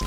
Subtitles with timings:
[0.00, 0.06] ゴ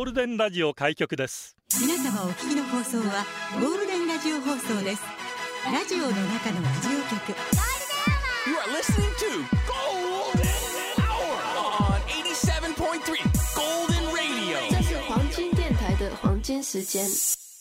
[0.00, 3.26] ールデンラジオ開局です皆様お聞きの放送は
[3.60, 5.02] ゴールデンラジオ放送です
[5.70, 7.34] ラジオの中のラジオ局
[8.46, 10.48] You are listening to Golden
[11.04, 11.36] Hour
[11.92, 13.20] on 87.3
[13.54, 14.56] Golden Radio.
[14.70, 17.06] 这是黄金电台的黄金时间。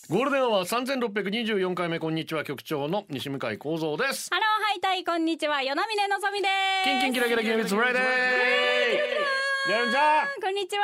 [0.09, 4.27] ゴールデンは三千六百二十四回目こんにちは局長の西向井光三です。
[4.29, 9.71] ハローいたいこんにちは与那嶺のぞみですキンキンキラキラキラミツフライデー。
[9.71, 10.41] やるんじゃん。
[10.41, 10.83] こんにちは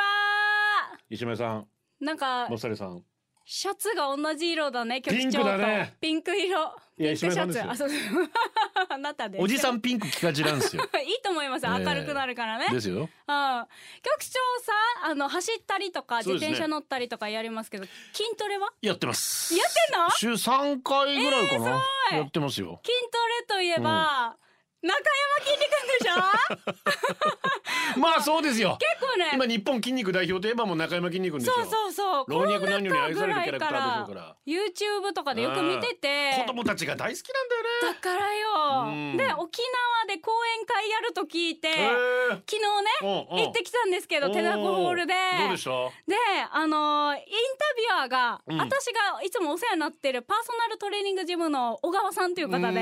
[1.10, 1.66] 石目さん、
[2.00, 3.02] なんかもっさりさん。
[3.44, 7.50] シャツが同じ色だね局長とピンクだねピンク色いやピンクシャツ。
[7.58, 7.98] 石目あそうそう。
[8.90, 9.42] あなたです。
[9.42, 10.82] おじさんピンク着がちなんですよ。
[11.02, 11.66] いいと思います。
[11.66, 12.96] 明るくなるからね、ですよ。
[12.96, 14.72] うん、局長さ
[15.04, 18.68] あの走ったりとか自転車乗ったりとかやりますけど筋トレは？
[18.82, 19.54] やってます。
[19.56, 20.10] やってんの？
[20.10, 21.82] 週三回ぐらいかな。
[22.12, 22.80] えーやってますよ。
[22.84, 24.36] 筋トレといえば、
[24.82, 27.59] 中山きんに君でしょ？
[27.96, 28.78] まあそうですよ。
[28.78, 29.30] 結構ね。
[29.34, 31.54] 今日本筋肉代表といえばもう中山筋肉ですよ。
[31.56, 32.24] そうそうそう。
[32.28, 37.68] 老若男女に愛されるキャラクターでしょうからぐらいから YouTube とかでよく見てて子供たちが大好きなんだよね。
[37.82, 39.16] だからよ、うん。
[39.16, 42.68] で沖縄で講演会やると聞いて、昨日ね
[43.02, 45.14] 行ってきたんですけど手だこホールで。
[45.38, 45.70] どうでした？
[46.06, 46.16] で
[46.52, 47.24] あのーイン
[47.58, 48.58] タビュアーが、うん。
[48.58, 52.72] 私がいつもお世話になってるパーソナルトレーニングジムの小川さんという方でもう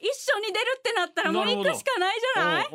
[0.00, 2.68] 一緒に出るってなったらもう行くしかないじゃない？
[2.70, 2.72] で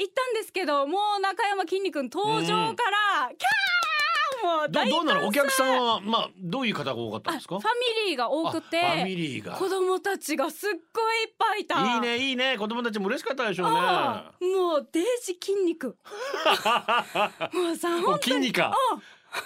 [0.00, 5.28] 行ったんですけどもう中山きんに君登場から、キャーもうど大どうなの？
[5.28, 7.56] お客さんはまあどういう方が多かったんですか？
[7.56, 7.68] あファ
[8.04, 9.52] ミリーが多くてあファミリーが。
[9.52, 11.94] 子供たちがすっごいいっぱいいた。
[11.94, 12.56] いいねいいね。
[12.58, 13.76] 子供たちも嬉しかったでしょうね。
[13.76, 15.96] もうデージ筋肉
[17.52, 18.22] もうさ本当に。
[18.22, 18.76] 筋肉か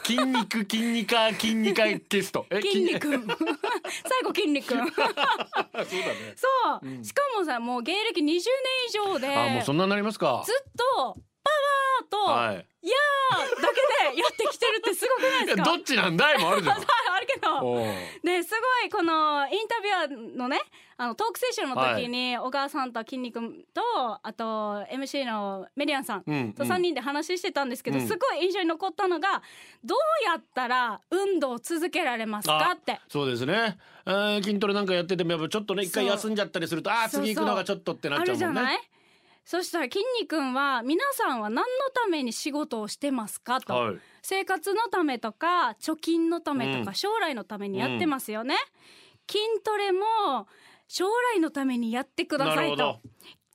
[0.05, 2.47] 筋肉筋肉筋肉ゲスト。
[2.51, 3.09] え筋肉？
[3.11, 4.75] 最後筋肉。
[4.75, 5.07] そ うそうだ
[5.83, 6.35] ね。
[6.83, 6.89] う。
[6.89, 7.05] ん。
[7.05, 8.43] しかもさもう芸歴20年以
[8.93, 9.35] 上で。
[9.37, 10.43] あもうそんなになりますか。
[10.45, 12.67] ずっとパワーと、はい。
[12.83, 15.63] いやーだけでやってきてるってすごくないいですか？
[15.71, 16.77] やどっちなんだいもあるじゃん。
[16.79, 17.85] あるけど。
[18.23, 18.51] です
[18.83, 20.61] ごいこのインタビュアーのね
[20.99, 23.41] あのトークセッションの時に小川さんと筋肉
[23.75, 23.83] と
[24.23, 28.07] あと MC のメリアンさんうんと3人で話してたんですけど、うん。
[28.07, 29.43] すごい印象に残ったのが
[29.83, 33.01] どうやったら運動を続けられますかって。
[33.09, 33.79] そうですね。
[34.07, 38.61] えー筋トレなんかやっててもやっぱちょっとね一回休んじゃったりするとあーそうそう次行くのがちょっとってなっあちゃうもんね。
[38.61, 38.81] るじゃない？
[39.47, 41.65] そしたら筋肉は皆さんは何の
[41.95, 43.97] ために仕事をしてますかと、はい。
[44.21, 46.95] 生活のためとか貯金のためとか、うん。
[46.95, 48.57] 将来のためにやってますよね、
[49.31, 50.49] 筋トレも
[50.89, 53.01] 将来のためにやってくださいと。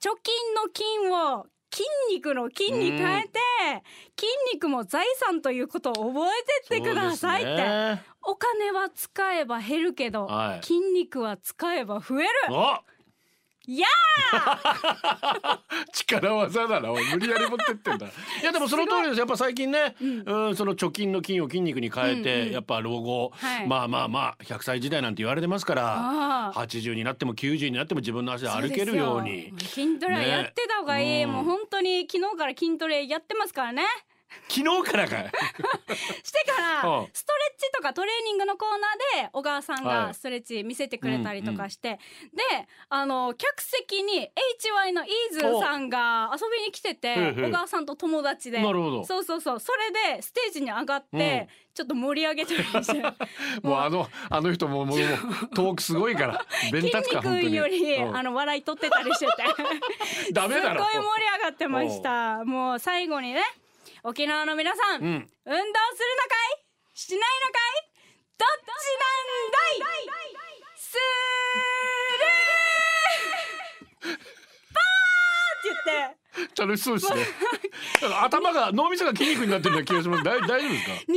[0.02, 3.40] 貯金の金を筋肉の筋に変えて、
[4.18, 8.04] 筋肉も財産ということを覚えてってくださいって、ね。
[8.24, 10.66] お金は使えば減るけど、はい。
[10.66, 12.30] 筋肉は使えば増える。
[12.52, 12.82] あ
[13.72, 13.88] いや
[15.94, 16.90] 力技だな。
[16.90, 18.06] 無理やり持ってってんだ。
[18.06, 18.10] い
[18.44, 19.20] やでもその通りです。
[19.20, 23.68] やっぱ最近ね、うん、その貯金の金を筋肉に変えて、うんうんやっぱ老後、はい。
[23.68, 29.54] まあまあまあ100歳時代なんて言われてますからああ80になっても90になっても自分の足で歩けるように。
[29.58, 33.84] 筋トレはやってた方がいい、ねもう本当に昨日から筋トレやってますからね
[34.48, 35.32] 昨日からかい。
[36.24, 37.10] してから うん。
[37.14, 39.96] ストレッチとかトレーニングのコーナーで小川さんはい。
[40.08, 42.00] がストレッチ見せてくれたりとかして、
[42.34, 44.30] であの客席に
[44.84, 48.62] HY のイーズさんが遊びに来てて小川さんと友達で。
[48.62, 49.06] なるほど。
[49.06, 49.60] そうそうそう。
[49.60, 53.02] それでステージに上がって、ちょっと盛り上げてまして
[53.64, 55.00] もうあのあの人ももう
[55.56, 58.18] トークすごいから 弁筋肉より、うん。
[58.18, 59.32] あの笑い取ってたりしてて。
[60.34, 60.84] ダメだろ。
[60.84, 62.44] すっごい盛り上がってました。
[62.44, 63.42] もう最後にね
[64.04, 65.06] 沖縄の皆さん、うん。
[65.06, 66.66] 運動するのかい？
[66.94, 67.86] しないのかい？
[68.36, 69.86] どっちなんだい？
[70.76, 74.18] するー
[74.74, 74.84] パー
[75.58, 76.21] って言って
[76.58, 77.26] 楽しそうですね。
[78.22, 80.24] 頭が脳みそが筋肉になってるような気がします。
[80.24, 81.16] 大大丈夫ですか？2時間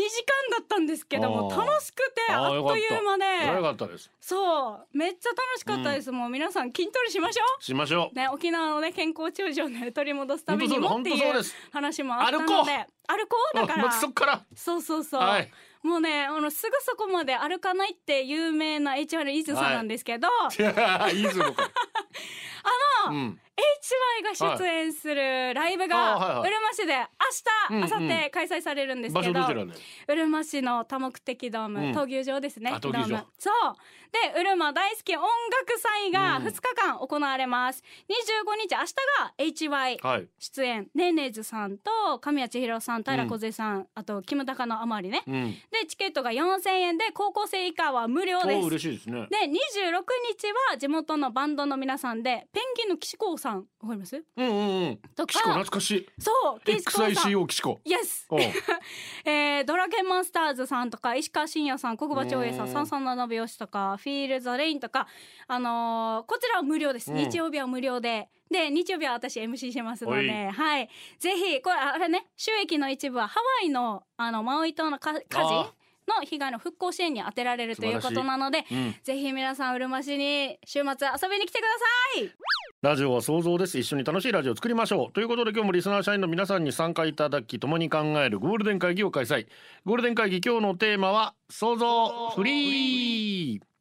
[0.51, 3.19] だったんですけども楽しくてあっという間よ
[3.57, 4.11] でかったです。
[4.21, 4.87] そう。
[4.97, 7.63] めっちゃ楽しかったです、もう皆さん筋トレしましょう。
[7.63, 8.17] しましょう。
[8.17, 11.43] ね、沖縄のね健康長寿をね取り戻すためにもっていう
[11.73, 12.87] 話もあったので。
[13.07, 13.57] 歩こう。
[13.57, 13.93] だから。
[13.93, 14.45] そっから。
[14.55, 15.51] そうそうそう、はい。
[15.83, 20.29] もうねあのすぐそこまで歩かないって有名な HR イズさんなんですけど、
[20.59, 20.63] い。
[20.63, 26.95] やいい あの、うん HY が出演するライブあがうるま市で
[27.71, 29.41] 明日明後日開催されるんです場けど、
[30.09, 31.93] うるま市の多目的ドーム、うん。
[31.93, 32.75] 闘牛場ですね。
[32.81, 33.25] ドーム。
[33.39, 33.55] そう
[34.35, 36.45] でうるま大好き音楽祭がうん。
[36.47, 38.13] 2日間行われます、25
[38.61, 40.29] 日明日が HY はい。
[40.39, 40.89] 出演。
[40.95, 45.51] ねねずさんと神谷千尋さん平小さん、あとキムタカのあまりね、うん。
[45.71, 49.27] でチケットが4000円で高校生以下は無料でおす嬉しいですね。
[49.31, 54.23] で26日は地元のバンドの皆さんでペンギンの騎士コーさんわかります？
[54.37, 54.97] うんうんうん。
[55.17, 56.09] と岸子か懐かしい。
[56.19, 57.11] そう岸子さん。
[57.11, 58.41] XICO 岸子イエスおう。
[59.25, 62.71] えー、ドラケンマンスターズさんとか石川真也さん国場長英さうん。
[62.71, 65.09] ん三三七拍子とかフィールザレインとか
[65.49, 67.17] あのーこちらは無料です、うん。
[67.17, 68.29] 日曜日は無料で。
[68.51, 70.27] で日曜日は私 MC してますのおい。
[70.27, 70.91] ではい。
[71.19, 75.75] ぜひこれあれね収益の一部はハワイのあのマウイ島のか火あ事
[76.07, 78.95] の被害の復興支援に充てられるということなので、うん。
[79.03, 81.69] ぜひ皆さんうるま市に週末遊びに来てくだ
[82.19, 82.31] さい。
[82.83, 83.79] ラジオは想像です。
[83.79, 85.13] 一緒に楽しいラジオを作りましょう。
[85.13, 89.47] ということで今日もリスナー社員の皆さんに参加いただき共に考えるゴールデン会議を開催。
[89.87, 92.29] ゴールデン会議今日のテーマは想像。
[92.37, 93.74] フリー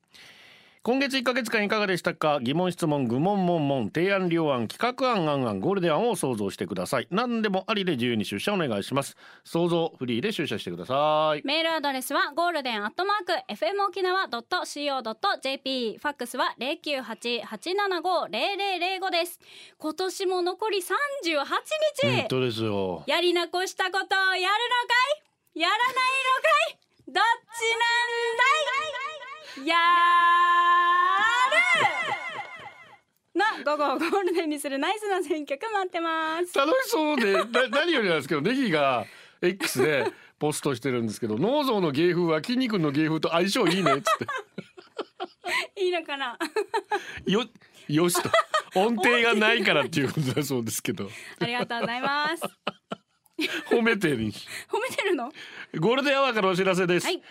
[0.85, 2.39] 今月1ヶ月間いかがでしたか？
[2.41, 7.07] 疑問質問愚問問問提案両案企画案案案ゴールデン案を想像してください。
[7.09, 9.15] 何でもありで自由に出社お願いします。
[9.45, 11.41] 想像フリーで出社してください。
[11.45, 19.39] メールアドレスはゴールデンアットマーク FM 沖縄 .co.jp ファックスは098-875-0005です。
[19.77, 20.83] 今年も残り38
[22.01, 23.03] 日、本当ですよ。
[23.07, 24.50] やり残したことをやるのか
[25.56, 25.62] い？
[25.62, 26.01] やらないのか
[26.74, 26.77] い？
[27.07, 27.25] どっちなん
[29.63, 29.68] だい？
[29.69, 30.62] やる
[33.33, 36.57] な午後をゴールデンにするナイスな選曲待ってます。
[36.57, 39.06] 楽しそうでな 何よりなんですけどネギが
[39.41, 45.81] X でポストしてるんですけど脳臓の芸風は筋肉の芸風と相性いいねっつって。
[45.81, 46.38] いいのかな？
[47.25, 47.45] よ
[47.88, 48.30] よしと。
[48.75, 51.09] 音程がないからっていうことだそうですけど。
[51.39, 52.44] ありがとうございます。
[53.69, 54.18] 褒めてる。
[54.18, 54.21] 褒
[54.81, 55.31] めてるの？
[55.80, 57.21] ゴールデンアワーからお知らせです、はい。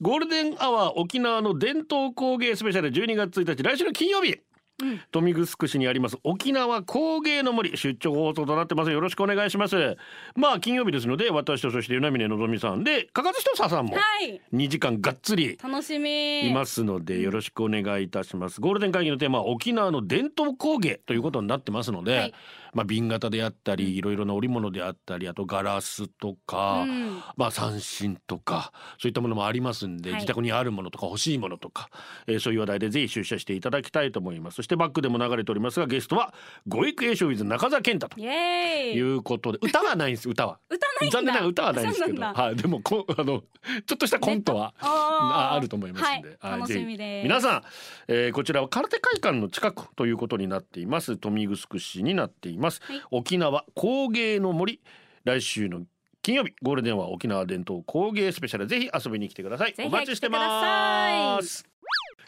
[0.00, 4.32] ゴールデンアワー沖縄の伝統工芸スペシャル12月1日来週の金曜日。
[4.32, 4.40] うん
[4.84, 8.90] 豊見城市にあります沖縄工芸の森出張放送となってます。
[8.90, 9.96] よろしくお願いします。
[10.34, 14.40] まあ金曜日ですので私とそして与那嶺のぞみさんでかかずしとささんもはい。
[14.54, 16.48] 2時間がっつり楽しみ。
[16.48, 18.60] いますのでよろしくお願いいたします。
[18.60, 22.34] ゴールデン会議のテーマは沖縄の伝統工芸ということになってますので、はい
[22.74, 27.22] まあ瓶型であったりいろいろな織物であったりあとガラスとか、うん。
[27.36, 30.20] まあ三振とかそういったものもありますんで、はい。
[30.20, 31.90] 自宅にあるものとか欲しいものとか、
[32.26, 34.56] えーそういう話題でぜひ出社していただきたいと思います。
[34.56, 36.32] そしてバックでも流れておりますがゲストは
[36.66, 40.58] 語育栄翔 with 中澤健太ということで歌はないんです 歌は。
[40.68, 43.42] 歌ない残念ながら歌はないんですけど、はい、でもこあの
[43.86, 47.24] ちょっとしたコントはああると思いますんで、はい、楽しみです。
[47.24, 47.62] 皆さん、
[48.08, 51.12] えーこちらは空手会館の近くということになっています。
[51.12, 53.02] 豊見城市になっています、はい。
[53.10, 54.80] 沖縄工芸の森。
[55.24, 55.82] 来週の
[56.22, 58.66] 金曜日ゴールデンは沖縄伝統工芸スペシャル。
[58.66, 59.74] ぜひ遊びに来てください。
[59.78, 61.64] お待ちしてます。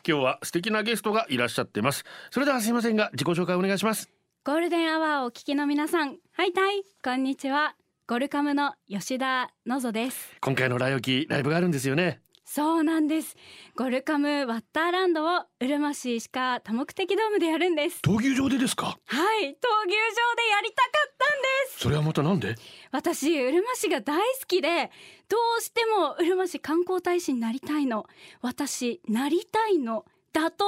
[0.07, 2.05] 今日は素敵なゲストがいらっしゃっています。
[2.31, 4.11] それではすいませんが自己紹介お願いします。
[4.45, 6.17] ゴールデンアワーをお聞きの皆さん。
[6.33, 7.77] はいたいこんにちは。
[8.09, 10.33] ゴルカムの吉田のぞです。
[10.41, 12.21] 今回のライオキライブがあるんですよね
[12.55, 13.35] そうなんです。
[13.77, 18.01] ゴルカムワッターランドをうるま市石川多目的ドームでやるんです。
[18.05, 18.89] 闘牛場でですか？
[18.89, 21.79] はい闘牛場でやりたかったんです。
[21.81, 22.55] それはまたなんで？
[22.91, 24.91] 私うるま市が大好きで
[25.31, 28.07] どうしてもうるま市観光大使になりたいの。
[28.43, 30.05] 私なりたいの。
[30.35, 30.65] 打倒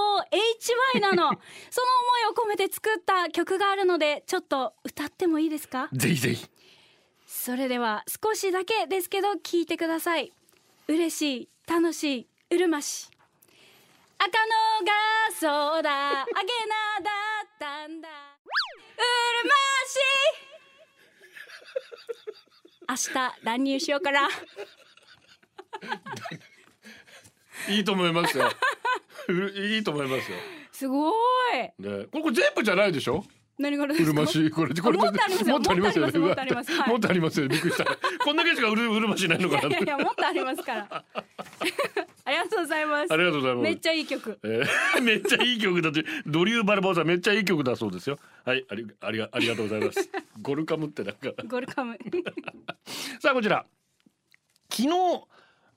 [0.97, 1.17] HY なの。
[1.19, 1.37] その思い
[2.31, 5.91] を込めて作った曲があるのでちょっと歌ってもいいですか？
[5.93, 6.47] ぜひぜひ。
[7.27, 10.33] それでは少しだけですけど聞いてください。
[10.89, 12.27] 嬉しい楽しい。
[12.51, 13.09] うるま市。
[14.19, 14.33] 赤の
[14.87, 14.93] が
[15.73, 16.31] そうだあげな
[17.03, 17.11] だ
[17.45, 18.09] ったんだ。
[18.09, 19.55] うるま
[22.97, 23.11] 市。
[23.13, 24.29] 明日乱入しようから
[27.69, 28.51] いいと思いますよ。
[29.29, 30.37] ういいと思いますよ。
[30.71, 31.13] すごい。
[31.79, 33.25] ね、これ全部じゃないでしょ？
[33.59, 34.11] 何がですか？
[34.11, 35.55] うるま市これこれもっとありますよ。
[35.55, 36.19] もっとありますよね。
[36.19, 37.85] もっとありますもっとありますびっくりした。
[38.25, 41.05] こんだけしかうる うるま市ないのかないやいやもっとありますから。
[42.27, 43.13] ありがとうございます。
[43.13, 43.65] ありがとうございます。
[43.65, 44.39] めっちゃいい曲。
[44.43, 46.05] えー めっちゃいい曲だって。
[46.27, 48.19] ドリューバルバーさんめっちゃいい曲だそうですよ。
[48.45, 50.11] はいありありがありがとうございます。
[50.41, 51.31] ゴルカムってなんか。
[51.47, 51.97] ゴルカム。
[53.21, 53.65] さあこちら。
[54.71, 54.89] 昨日、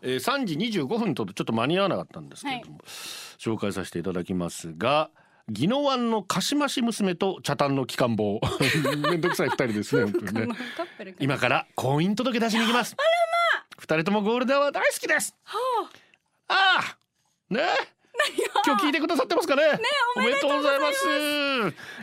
[0.02, 2.80] えー、3時25分とちょっと間に合わなかったんですけれども、
[3.38, 5.12] 紹介させていただきますが
[5.50, 8.42] 宜野湾のかしまし娘と茶炭の機関棒。
[9.10, 10.56] めんどくさい二人ですね本当にね。
[11.20, 12.96] 今から婚姻届出しに行きます。
[13.78, 15.36] 二人ともゴールデンは大好きです。
[16.48, 16.80] あ。
[16.80, 16.98] あ
[17.50, 17.62] ね
[18.66, 19.64] 今日聞いてくださってますかね？
[20.18, 21.08] おめでとうございます。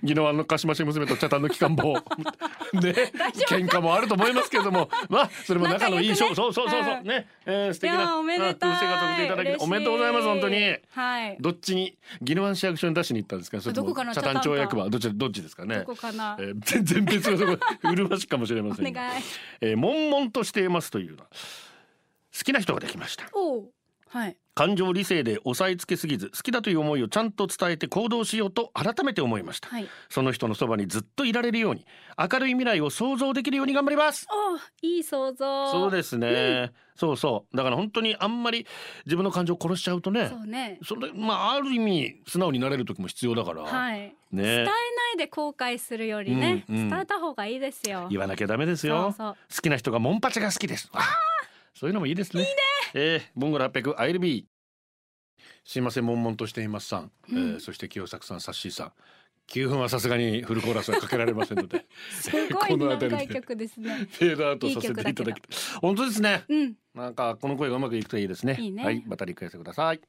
[0.02, 2.00] 宜野湾のかしまし娘と茶炭の機関棒ね
[3.48, 4.88] 喧嘩もあると思いますけれども。
[5.08, 6.14] まあそれも仲のいいね。
[6.14, 7.06] そうそうそうそう、うん。
[7.06, 9.54] ね、えー、素敵なおめでたい。
[9.54, 10.76] うおめでとうございます本当に。
[10.90, 11.36] はい。
[11.40, 13.60] どっちに宜野湾市役所に出しに行ったんですか？
[13.60, 14.88] それとも茶炭町役場？
[14.88, 15.80] どっちどっちですかね？
[15.80, 17.90] どこかな、えー 全然別のところ。
[17.92, 19.00] うるましかもしれませんが。
[19.02, 19.22] お願い。
[19.60, 21.24] えー、悶々としていますという好
[22.44, 23.26] きな人ができました。
[23.32, 23.68] おう
[24.14, 24.36] はい。
[24.54, 29.88] 感情理性で押さえつけすぎず好きだという思いをちゃんと伝えて行動しようと改めて思いました、はい。
[30.08, 31.84] その人のそばにずっといられるように
[32.16, 34.28] 明るい未来を想像できるように頑張ります。
[34.30, 34.56] お
[34.86, 35.72] いい想像。
[35.72, 37.56] そうですね、そうそう。
[37.56, 38.64] だから本当にあんまり
[39.04, 40.78] 自分の感情を殺しちゃうとねそうね。
[40.84, 43.98] それまあある意味素直になれる時も必要だから、はい。
[43.98, 44.14] ね。
[44.30, 44.70] 伝えな
[45.14, 46.88] いで後悔するよりね、うんうん。
[46.90, 48.06] 伝えた方がいいですよ。
[48.08, 49.06] 言わなきゃダメですよ。
[49.06, 49.36] そうそう。
[49.52, 50.88] 好きな人がモンパチが好きです。
[50.92, 51.00] あ
[51.74, 52.42] そういうのもいいですね。
[52.42, 52.54] いいね。
[52.94, 54.44] えー、ボンゴラ800 ILB
[55.64, 58.92] すいません悶々としていますさん、えーそして清作さんサッシーさん。
[59.48, 61.84] 9分はさすがにフルコーラスはかけられませんので。
[62.12, 64.08] すごいこの辺長いりで曲ですね。
[64.10, 65.42] フェードアウトさせていただき
[65.80, 66.44] 本当ですね。
[66.48, 66.74] うん。
[66.94, 68.56] なんかこの声がうまくいくといいですね。
[68.58, 68.84] いいね。
[68.84, 70.00] はいまたリクエストください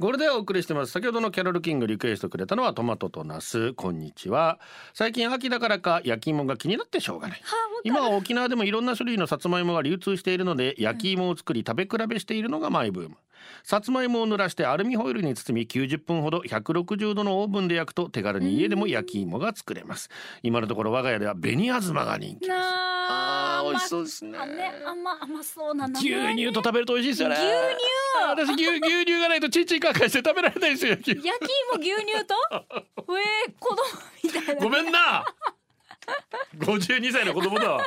[0.00, 0.92] これでお送りしてます。
[0.92, 3.74] 先ほどのキャロルキングリクエストくれたのはトマトとナス。
[3.74, 4.58] こんにちは。
[4.92, 7.38] 最近秋だからか焼き芋が気になってしょうがない。
[7.38, 13.16] はあ今は沖縄でもいろんな種類のさつまいもが流通しているので焼き芋を作り食べ比べしているのがマイブーム。
[13.62, 20.08] さつまいもを濡らしてアルミホイルに包み90分ほど160度のオーブンで焼くと手軽に家でも焼き芋が作れます。
[20.42, 22.93] 今のところ我が家では紅あずまが人気です
[23.74, 24.38] 味しそうですね。
[24.86, 26.02] 甘甘そうな牛
[26.34, 27.36] 乳と食べると美味しいですよね。
[27.36, 27.44] 牛
[28.26, 31.22] 私牛牛乳がないとチンチンカーカーして食べられないですよ焼き芋
[31.80, 32.34] 牛乳と？
[32.52, 33.82] えー、子供
[34.22, 35.24] みたいなごめんな。
[36.58, 37.84] 52歳の子供だわ。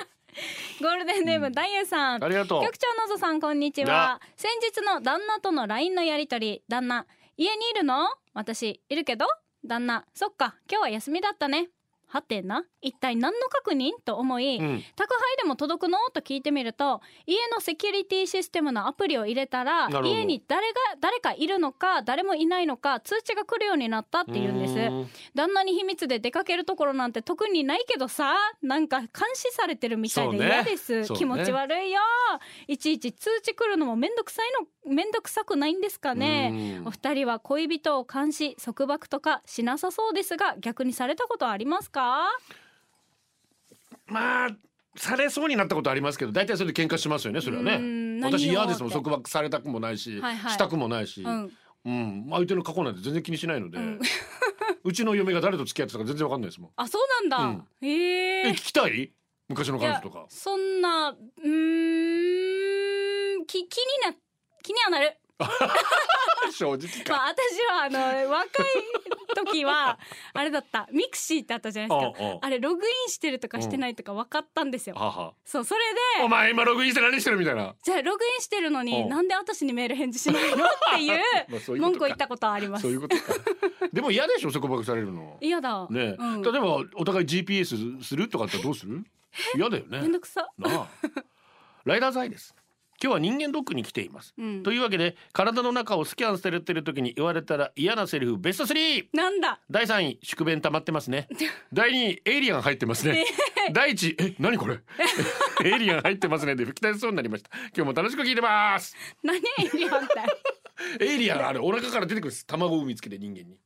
[0.82, 2.24] ゴールデンネーム、ダイエさん。
[2.24, 2.64] ありがとう。
[2.64, 4.22] 局長のぞさんこんにちは。
[4.36, 6.64] 先日の旦那との LINE のやりとり。
[6.68, 7.06] 旦那
[7.38, 8.08] 家にいるの？
[8.34, 9.26] 私いるけど？
[9.66, 11.70] 旦那そっか今日は休みだったね
[12.08, 12.64] はてな？
[12.82, 13.92] 一体何の確認？
[14.06, 14.84] と思い、うん。
[14.96, 15.98] 宅配でも届くの？
[16.14, 24.74] と聞いてみると家のセキュリティシステムのアプリを入れたら家に誰が誰かいるのか誰もいないのか通知が来るようになったって言うんです。
[24.74, 25.10] うん。
[25.36, 31.08] 旦那に秘密で出かけるところなんて特にないけどさなんか監視されてるみたいで嫌です、ね。
[31.08, 32.00] 気持ち悪いよ。
[32.68, 34.52] いちいち通知来るのもめんどくさい
[34.86, 36.78] のめんどくさくないんですかね。
[36.80, 36.88] うん。
[36.88, 41.97] お二人は恋人を監視束縛とかしなさそうですが逆にされたことありますか？
[44.08, 44.50] まあ
[44.96, 48.92] されそうになったことありますけど大体それで喧嘩しますよねそれはうんね私嫌ですもん。
[48.92, 50.52] 束縛されたくもないし、はいはい。
[50.52, 52.26] したくもないし、ううん。
[52.26, 53.82] ん相手の過去なんて全然気にしないので、う
[54.84, 56.72] うんちの嫁が誰と付き合ってたか全然わかんないですもん。
[56.76, 57.68] あそうなんだ、うん。
[57.88, 58.48] へえ。
[58.48, 59.12] え聞きたい？
[59.50, 61.48] 昔のいや感じとかそんなうー
[63.38, 64.14] んき気にな
[64.64, 65.16] 気にはなる
[66.52, 67.38] 正直か、まあ私
[67.72, 67.90] はあ
[68.26, 68.66] の若い
[69.36, 70.00] 時は
[70.34, 70.88] あれだった。
[70.94, 72.40] ミクシーってあったじゃないですか。
[72.42, 74.96] あれログインしてるとかしてないとか分かったんですよ。
[74.96, 75.34] はは。
[75.46, 75.82] そうそれ
[76.20, 79.10] おで前今ログインして何してるみたいなじゃあログインしてるのにうん。
[79.10, 80.66] なんで私にメール返事しないの？
[80.66, 81.22] っていう
[81.80, 82.84] 文句を言ったことはあります。
[82.84, 83.24] そういうことか。
[83.92, 84.52] でも嫌でしょ？
[84.52, 85.38] 束縛されるの。
[85.42, 85.88] 嫌だ。
[85.90, 88.30] ね、うん、例えばお互い GPS する？
[88.30, 89.04] とかってどうする？
[89.56, 90.02] 嫌だよね。
[90.02, 90.48] めんどくさ。
[91.86, 92.54] ライダーズアイです
[93.02, 94.64] 今日は人間ドックに来ています、うん。
[94.64, 99.08] というわけで体の中をスキャンされてる時に言われたら嫌なセリフベスト 3!
[99.14, 99.60] なんだ？
[99.70, 101.28] 第3位宿便溜まってますね。
[101.72, 103.26] 第2位エイリアン入ってますね。
[103.72, 104.80] 第1位え何これ？
[105.64, 106.56] エイリアン入ってますね。
[106.58, 107.50] で吹き出しそうになりました。
[107.76, 108.96] 今日も楽しく聞いてます。
[109.24, 109.42] 何エ
[109.74, 110.14] イリアンって
[111.06, 112.46] エイリアンあれお腹から出てくるんです。
[112.46, 113.58] 卵を産みつけて人間に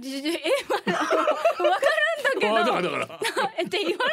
[0.00, 1.86] じじえまだ分か
[2.34, 3.20] るんだあだからけどだから。
[3.58, 4.04] えって言わ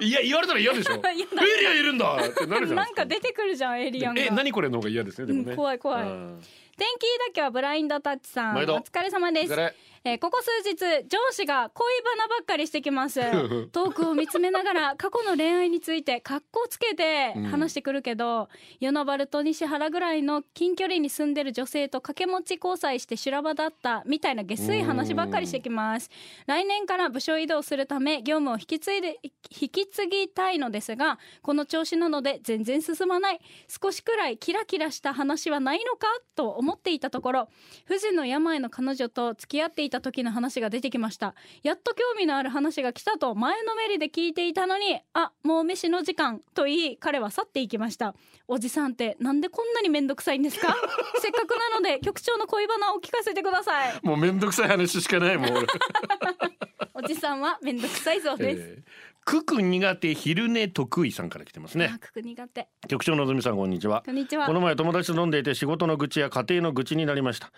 [0.00, 0.94] れいや言われたら嫌でしょ。
[1.04, 4.22] エリアンいるんだってなるじゃなですかたないんか出てくるじゃんエイリアンが。
[4.22, 6.02] え何これの方が嫌ですねでもね、うん怖い怖い。
[6.02, 6.42] うん。
[6.76, 8.56] 天気だけはブラインドタッチさん。
[8.56, 9.54] お疲れ様です
[10.02, 10.78] えーここ数日
[11.08, 13.20] 上司が恋バナばっかりしてきます。
[13.70, 18.48] トークを見つめながら過去の恋愛について格好つけて話してくるけど、
[18.80, 26.08] 与那原と西原ぐらいの近距離に住んでる女性と掛け持ち交際して修羅場だったみたいな下水話ばっかりしてきます。
[26.46, 29.20] 来年から部署移動するため業務を引き継いで
[29.60, 33.40] 引き継ぎたいのですがこの調子なので全然進まない。
[33.68, 36.06] 少しくらいキラキラした話はないのか？
[36.34, 37.48] と思っていたところ
[37.84, 41.34] 不治の病の彼女と付き合っていた時の話が出てきました。
[41.62, 48.14] やっと興味のある話が来たと前のめりで聞いていたのにあもう飯の時間と言い彼は去っていきました。
[48.48, 50.74] おじさんってなんでこんなに面倒くさいんですか？
[51.20, 54.00] せっかくなので局長の恋バナを聞かせてください。
[54.02, 55.66] もうめんどくさい話しかないもん俺。
[56.94, 61.90] おじさんは面倒くさいそうです、えークク苦手昼寝得意さんから来てますね。
[61.94, 62.68] あくく苦手。
[62.88, 64.02] 局長のぞみさんこんにちは。
[64.04, 64.46] こんにちは。
[64.46, 67.52] この前友達と飲んでいて仕事の愚痴や家庭の愚痴になりました。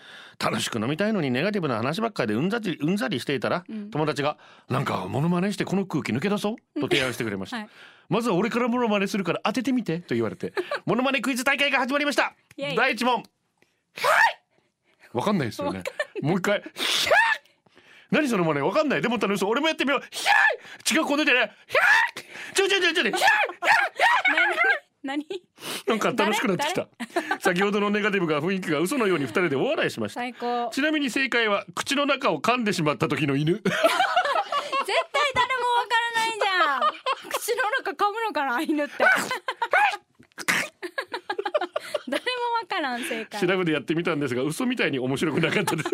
[0.44, 3.90] 楽しく飲みたいのにネガティブな話ばっかりでうんざりうんざりしていたら、うん。
[3.90, 4.36] 友達が
[4.68, 6.80] なんかモノマネしてこの空気抜け出そう？
[6.80, 7.68] と提案してくれました、はい。
[8.08, 10.52] まずは俺からモノマネするから当ててみてと言われて
[10.84, 12.34] モノマネクイズ大会が始まりました。
[12.76, 13.14] 第一問。
[13.14, 13.24] はい！
[15.12, 15.84] わかんないですよね。
[16.22, 16.62] もう一回
[18.12, 18.28] 何？
[18.28, 23.16] そのマネわかんないでも楽しそう俺もやってみようひゃー違うこう出てねひゃーちょちょちょちょひゃー
[25.04, 25.24] 何？
[25.24, 25.26] 何？
[25.88, 26.86] なんか楽しくなってきた
[27.40, 33.74] 先ほどのネガティブが雰囲気が嘘のように二人で大笑いしました最高ちなみに正解は口の中を噛んでしまった時の犬絶対
[35.34, 38.94] 誰もわからないじゃん口の中噛むのかな犬って
[42.08, 42.26] 誰も
[42.60, 45.88] わからん正解シラフでやってみたんですが嘘みたいに面白くなかったです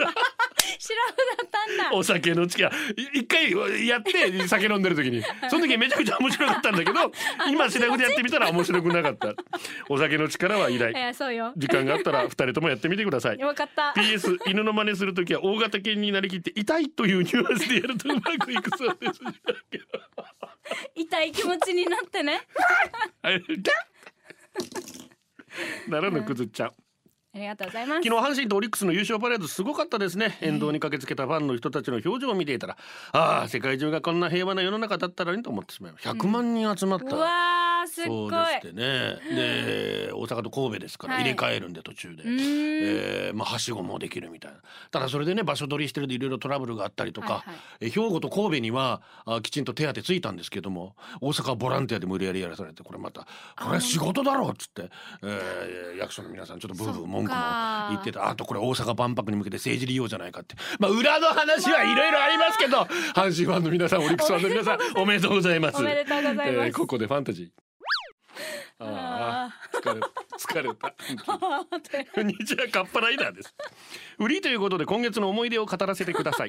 [0.78, 1.90] だったんだ。
[1.92, 2.70] お酒の力。
[2.96, 5.22] い一回やって酒飲んでる時に。
[5.50, 7.12] その時めちゃくちゃ面白かったんだけど
[7.50, 9.34] 今シラフでやってみたら面白くなかった。
[9.88, 10.94] お酒の力は偉大い。
[10.94, 11.52] やそうよ。
[11.56, 13.38] 時間があったら二人ともやってみてください。
[13.38, 13.92] よかった。
[13.96, 19.20] PS 犬の真似するときは大型犬になりきって痛いというニュアンスでやるとうまくいくそうです。
[20.94, 22.40] 痛い気持ちになってね。
[25.88, 26.72] ならぬくずっちゃん
[27.34, 28.02] ありがとうございます。
[28.02, 30.38] 昨日阪神とオリックスの優勝パレードすごかったですね。
[30.40, 32.76] 沿道に駆けつけたファンの人たちの表情を見ていたら。
[33.12, 36.10] ああ世界中がこんな平和な世の中だったらにと思ってしまいました。
[36.12, 38.30] 100万人集まった、うわーすっごい。
[38.30, 39.36] そうですってね。
[39.36, 41.24] で大阪と神戸ですからはい。
[41.24, 42.38] 入れ替えるんで途中で、うーん。
[42.40, 44.58] えーまあはしごもできるみたいな。
[44.90, 47.56] ただそれでね場所取りしてるでいろいろトラブルがあったりとか、はいはい。
[47.82, 53.26] え兵庫と神戸にはあきちんと手当ついたんですけども大阪はボランティアで無理やりやらされてこれまた
[53.60, 54.90] これは仕事だろうっつって、
[55.22, 57.38] えー役所の皆さんちょっとブーブー文句も
[57.90, 62.82] 言ってたあとこれ大阪万博に向けて政治利用じゃないかってまあ裏の話はいろいろありますけど
[63.14, 65.78] 阪神ファンの皆さんオリックスファンの皆さん おめでとうございます。
[65.78, 67.48] おめでとうございますえーここでファンタジー。
[68.80, 70.06] ああ疲れた
[70.38, 70.94] 疲れた。
[72.14, 73.54] こん に ちはカッパライダーです。
[74.18, 76.48] 売りということで今月の思い出を語らせてください。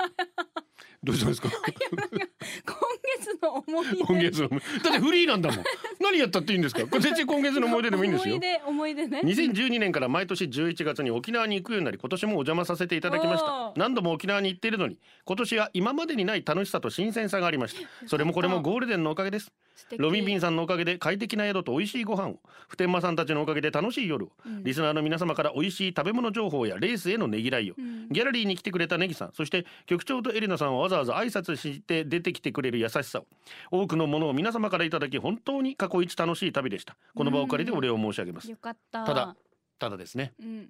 [1.03, 1.49] どうしたんですか？
[1.49, 2.77] 今
[3.17, 4.59] 月の思い出今月のだっ
[4.93, 5.63] てフリーなんだもん。
[6.01, 6.81] 何やったっていいんですか？
[6.87, 8.47] これ全然今月の思い出でもいいんですよ 思い。
[8.47, 19.51] 出思い出ね2012年から毎年11月に沖縄に行くようになり今年もお邪魔させていただきました何度も沖縄に行っているのに今年は今までにない楽しさと新鮮さがありましたそれもこれもゴールデンのおかげです
[19.97, 22.39] ロビンビンさんのおかげで快適な宿と美味しいご飯を。
[22.67, 24.31] 普天間さんたちのおかげで楽しい夜を、
[24.63, 33.25] リスナーの皆様から美味しい食べ物情報やレースへのねぎらいを、ギャラリーに来てくれたネギさんそして局長とエリナさんをわざわざ挨拶して出てきてくれる優しさを。
[33.71, 36.95] 多くのものを皆様からいただき本当に過去一楽しい旅でした。
[37.15, 38.47] この場を借りてお礼を申し上げます。
[38.55, 38.75] た。
[39.05, 39.35] ただ
[39.79, 40.33] ただですね。
[40.41, 40.69] うん。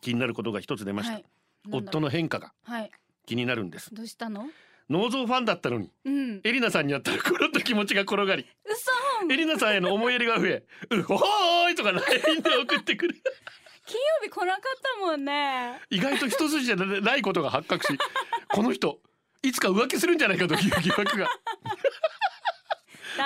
[0.00, 1.24] 気になることが一つ出ました、はい。
[1.70, 2.90] 夫の変化がはい。
[3.26, 3.94] 気になるんです。
[3.94, 4.48] どうしたの？
[4.90, 6.40] ノーゾーファンだったのにうん。
[6.44, 9.32] エリナさんに会ったらコロッと気持ちが転がり嘘。
[9.32, 13.14] エリナさんへの思い入れが増え「うほーい!」とか LINE で送ってくる。
[13.86, 14.60] 金曜日来なかっ
[15.00, 15.80] たもんね。
[15.90, 17.98] 意外と一筋じゃないことが発覚し
[18.48, 18.98] この人
[19.42, 21.28] いつか浮気するんじゃないかという疑惑が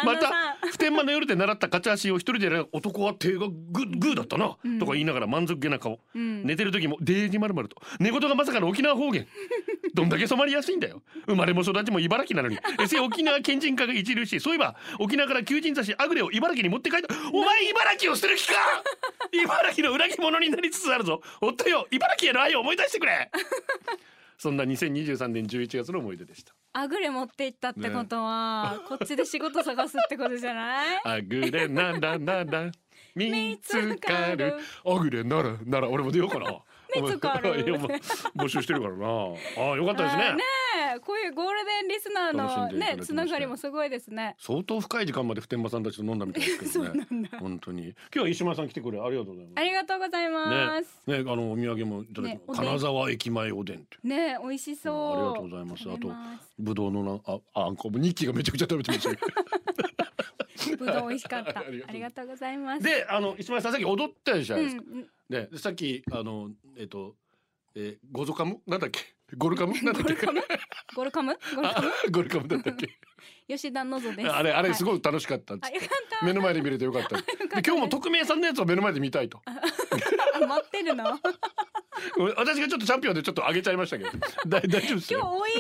[0.05, 6.45] また普天間の夜で習ったカチャーシーを一人でやる男は手がグーグーだったな、とか言いながら満足げな顔、ん。
[6.45, 9.27] 寝てる時もデージまるまると寝言がまさかの沖縄方言。
[9.95, 11.03] どんだけ染まりやすいんだよ。
[11.27, 12.59] 生まれも育ちも茨城なのに。
[12.81, 17.15] えせ沖縄県人化が一流しそういえば沖縄から求人雑誌アグレを茨城に持って帰った。
[17.33, 18.55] お前茨城を捨てる気か！
[19.33, 21.23] 茨城の裏切り者になりつつあるぞ。
[21.41, 23.31] 夫よ茨城への愛を思い出してくれ
[24.39, 26.55] そんな2023年11月の思い出でした。
[26.75, 31.01] あぐれ持って行ったってことは、こっちで仕事探すってことじゃない？
[31.05, 32.71] あぐれならなら
[33.17, 34.55] 見見つかる。
[34.85, 36.47] あぐれならなら俺も出ようかな
[36.95, 37.65] 見つかる。
[38.37, 39.07] 募集してるからな。
[39.57, 40.33] あよかったですね。
[40.35, 40.43] ね
[40.97, 44.37] えこういうゴールデンリスナーのねつながりもすごいですね。
[44.39, 47.29] 相当深い時間まで普天間さんたちと飲んだみたいですけどね。
[47.39, 47.89] 本当に。
[47.89, 49.61] 今日は石丸さん来てくれありがとうございます。
[49.61, 51.03] ありがとうございます。
[51.07, 55.83] ねねあのお土産もいただきね金沢駅前おでんねえ美味しそう、うんありがとうございます。
[55.83, 56.55] 食べます。
[56.59, 59.17] ぶどうのなあああんこも日記がめちゃくちゃ食べてまし
[59.97, 60.08] た
[60.79, 61.61] ぶどう美味しかった。
[61.61, 62.27] ありがとう。
[62.29, 62.83] ございます。
[62.83, 67.15] であの石丸さんさっき踊ったじゃうないですか、んねでさっきあのえっ、と
[67.75, 68.61] えー、ゴゾカム？
[68.67, 69.01] なんだっけ？
[69.37, 69.75] ゴルカム？
[69.83, 70.27] なんだっけ？
[70.95, 71.37] ゴルカム？
[72.11, 72.49] ゴルカム？
[72.49, 72.89] だったっけ？
[73.49, 74.29] 吉田のぞです。
[74.31, 75.71] あれあれすい、ごい楽しかったあよかっ
[76.21, 76.25] た。
[76.25, 77.17] 目の前で見れてよかった。
[77.21, 77.25] で
[77.67, 79.41] 今日も匿名さんのやつを目の前で見たいと。
[79.47, 81.19] あ待ってるの？
[82.17, 84.11] 今私がちょっとチャンピオンでちょっと上げちゃいましたけど。
[84.47, 85.57] 大大丈夫です日よ多いね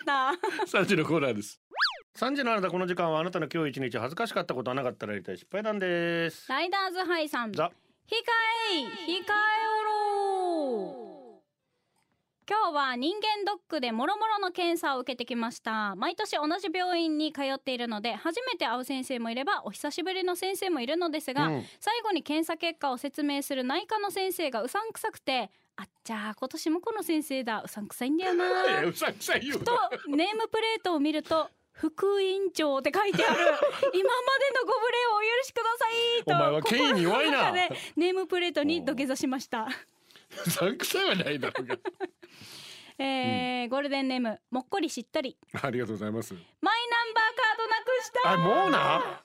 [0.00, 0.32] 歌。
[0.66, 1.60] 三時のコーナーです
[2.14, 6.46] 三時のあなたこの時間はあなたの今日一日恥ずかしかったことはなかったらやりたい失敗談です。
[6.48, 7.52] ライダーズハイさん。
[7.52, 7.64] ザ。
[8.06, 8.14] 控
[8.74, 9.24] え控え
[9.80, 11.42] おろう
[12.46, 15.94] 今日は人間ドックでもろもろの検査を受けてきました。
[15.94, 21.64] 毎年同じ病院に通っているので初めて会う先生もいればお久しぶりの先生もいるのですが、うん。
[21.80, 27.62] 最後に検査結果を説明する内科の先生がうさんくさくてあっちゃー今年もこの先生だ。
[27.64, 28.44] うさんくさいんだよな
[28.82, 29.58] え うさんくさいよ。
[29.58, 29.72] と
[30.08, 31.48] ネームプレートを見ると
[31.82, 33.40] 副院長って書いてある。
[33.42, 35.86] 今までのご無礼をお許しくださ
[36.20, 36.32] いと。
[36.32, 37.50] お前は権威に弱いな。
[37.96, 39.66] ネームプレートに土下座しました、
[40.46, 41.76] うさんくさいはないだろうが。
[42.98, 45.36] えーゴールデンネームもっこりしっとり。
[45.60, 46.34] ありがとうございます。
[46.34, 48.30] マイナンバーカードなくした。
[48.30, 49.24] あもうな。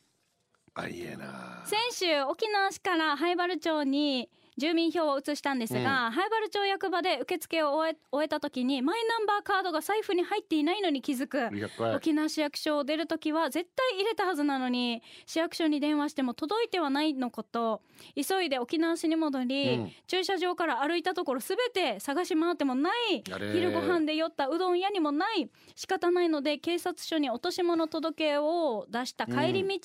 [0.74, 1.64] あいえな。
[1.66, 11.50] 先週沖縄市から灰原町に住民票を移したんですが、灰原町役場で受付を終え終えた時にマイナンバーカードが財布に入っていないのに気づく
[11.96, 17.82] 沖縄市役所を出る時は絶対入れたはずなのに市役所に電話しても届いてはないのこと。
[18.16, 19.92] 急いで沖縄市に戻り、うん。
[20.08, 29.80] 駐車場から歩いたところすべて探し回ってもない昼ご飯で寄ったうどん屋にもない仕方ないので警察署に落とし物届けを出した帰り道に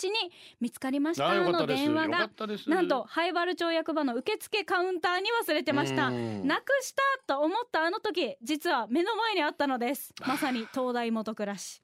[0.60, 2.68] 見つかりましたの電話がったです。
[2.68, 6.08] なんと灰原町役場の受付カウンターに忘れてました。
[6.08, 6.46] うん。
[6.46, 10.14] なくしたと思ったあの時実は目の前にあったのです。
[10.26, 11.80] まさに東大元暮らし。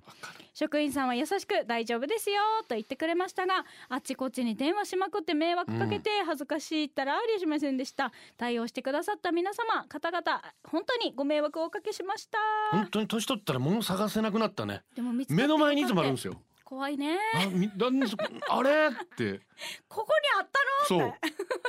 [0.55, 8.13] 職員さんは優しく大丈夫ですよと言ってくれましたがあっちこっちに電話しまくって迷惑かけて恥ずかしいったらありしませんでした。
[8.37, 12.39] 対応してくださった皆様方々本当にご迷惑をおかけしました。
[12.73, 14.83] 本当に年取ったら物探せなくなったね。
[14.95, 16.33] でも目の前にいつもあるんですよ。
[16.35, 17.17] よ怖いね。
[17.35, 18.03] あみなん
[18.51, 18.89] あれ？
[18.89, 19.41] って。
[19.89, 21.01] ここにあったの？
[21.01, 21.15] そう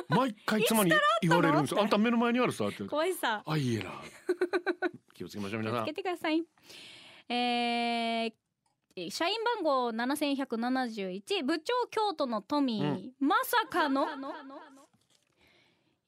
[0.10, 0.92] 毎回妻に
[1.22, 1.74] 言われるんです。
[1.74, 2.84] よあんた目の前にあるさって。
[2.84, 3.44] 怖いさ。
[3.46, 3.92] あいいえな。
[5.14, 5.86] 気をつけましょう皆さん。
[5.86, 6.44] つけてください。
[7.30, 8.34] えー
[9.12, 14.06] 社員番号7171部長京都のトミー、まさかの？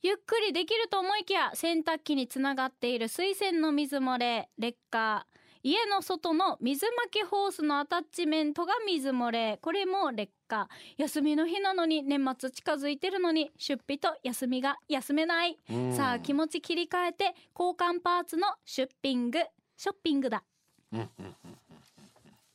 [0.02, 3.08] ゆっくりできると思いきや洗濯機につながっている。
[3.08, 4.50] 水洗の水漏れ。
[4.58, 5.26] 劣化。
[5.64, 9.58] 家の外の水巻きホースのアタッチメントが水漏れ。
[9.62, 15.58] これも劣化休みの日なのに年末近づいてるのに出費と休みが休めない。
[15.70, 15.96] うん。
[15.96, 19.40] さあ気持ち切り替えて交換パーツのシュッピング。
[19.78, 20.44] ショッピングだ。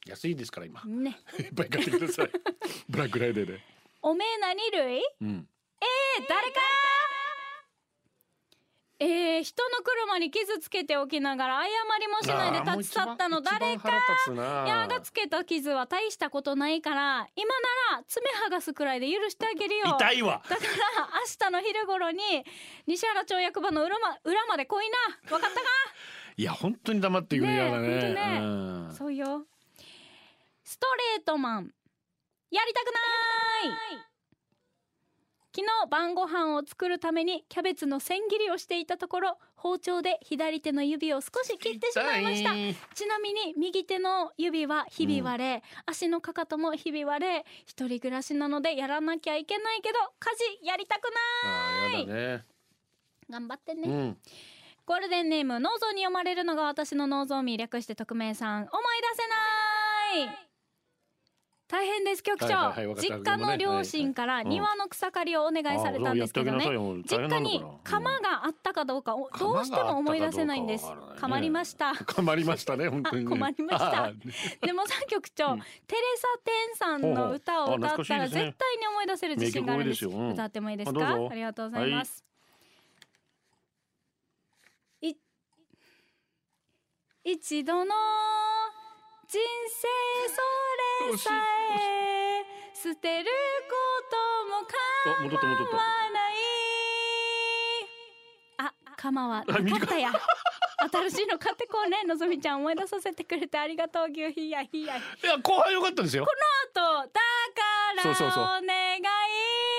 [0.07, 0.85] 安いですから今。
[0.85, 1.19] ね。
[1.41, 2.31] いっぱい買ってください。
[2.89, 3.61] ブラックライデーで。
[4.03, 5.03] おめえ何類？
[5.23, 5.49] うん。
[5.81, 5.87] え
[6.29, 6.61] 誰か
[8.99, 11.69] えー、人の車に傷つけておきながら謝
[12.01, 13.91] りもしないで立ち去ったの誰か。
[14.67, 17.49] 矢がつけた傷は大したことないから今
[17.93, 19.97] なら爪剥がすくらいで許してあげるよ。
[20.01, 20.43] 痛いわ。
[20.49, 22.21] だから明日の昼頃に
[22.87, 24.87] 西原町役場の裏ま裏まで来い
[25.29, 25.35] な。
[25.35, 25.63] わかったか？
[26.39, 27.89] いや本当に黙ってくれやだね。
[27.89, 28.39] えほんとねね。
[28.41, 28.43] う
[28.89, 28.95] ん。
[28.97, 29.47] そうよ。
[30.65, 31.71] ストレートマン。
[32.51, 33.01] やりたくな
[33.95, 33.99] い
[35.57, 42.51] 昨日晩ご飯を作るためにキャベツの千切りをしていたところ包丁で左手の指を少し切ってしまいました。
[42.95, 51.11] ちなみに右手の指はひび割れ、足のかかともひび割れ一人暮らしなのでやらなきゃいけないけど家事やりたく
[51.91, 52.07] ない。
[53.31, 54.19] 頑張ってね、うん。
[54.85, 58.61] ゴールデンネーム脳臓に読まれるのが私の脳臓味略して匿名さん。
[58.61, 58.69] 思い
[60.19, 60.46] 出せない
[61.69, 66.53] 大変です局長、はいはいはい実家の両親から庭の草刈りをお願いされたんですけどね。
[66.53, 70.87] あやってあげなさいよ大実家に釜があったかどうかおどうしても思い出せないんです。
[71.19, 71.93] 釜りました。
[71.97, 74.13] 困りましたね本当に困りました。
[74.65, 75.59] でもさ局長、うん。
[75.59, 78.53] テレサ・テンさんの歌を歌ったら絶対に
[78.89, 80.05] 思い出せる自信があるんです。
[80.07, 81.15] 名曲多いですようん歌ってもいいですか？
[81.31, 82.25] ありがとうございます、
[85.01, 85.15] い
[87.25, 87.93] 一度の
[89.37, 89.85] 人生
[90.33, 90.41] そ
[91.13, 91.31] れさ
[91.77, 92.41] え
[92.73, 93.27] 捨てる
[93.69, 93.77] こ
[94.09, 94.17] と
[94.49, 95.27] も構
[95.77, 96.33] わない。
[98.57, 99.45] あ鎌は。
[99.45, 100.11] なかったや。
[101.11, 106.25] 新しいの買ってこうねのぞみちゃん思い出させてくれてありがとうぎゅうひやひやいや後半良かったですよ。
[106.25, 106.27] あ
[106.73, 107.21] とだ
[107.55, 107.61] か
[108.03, 108.15] らお
[108.63, 109.03] 願い。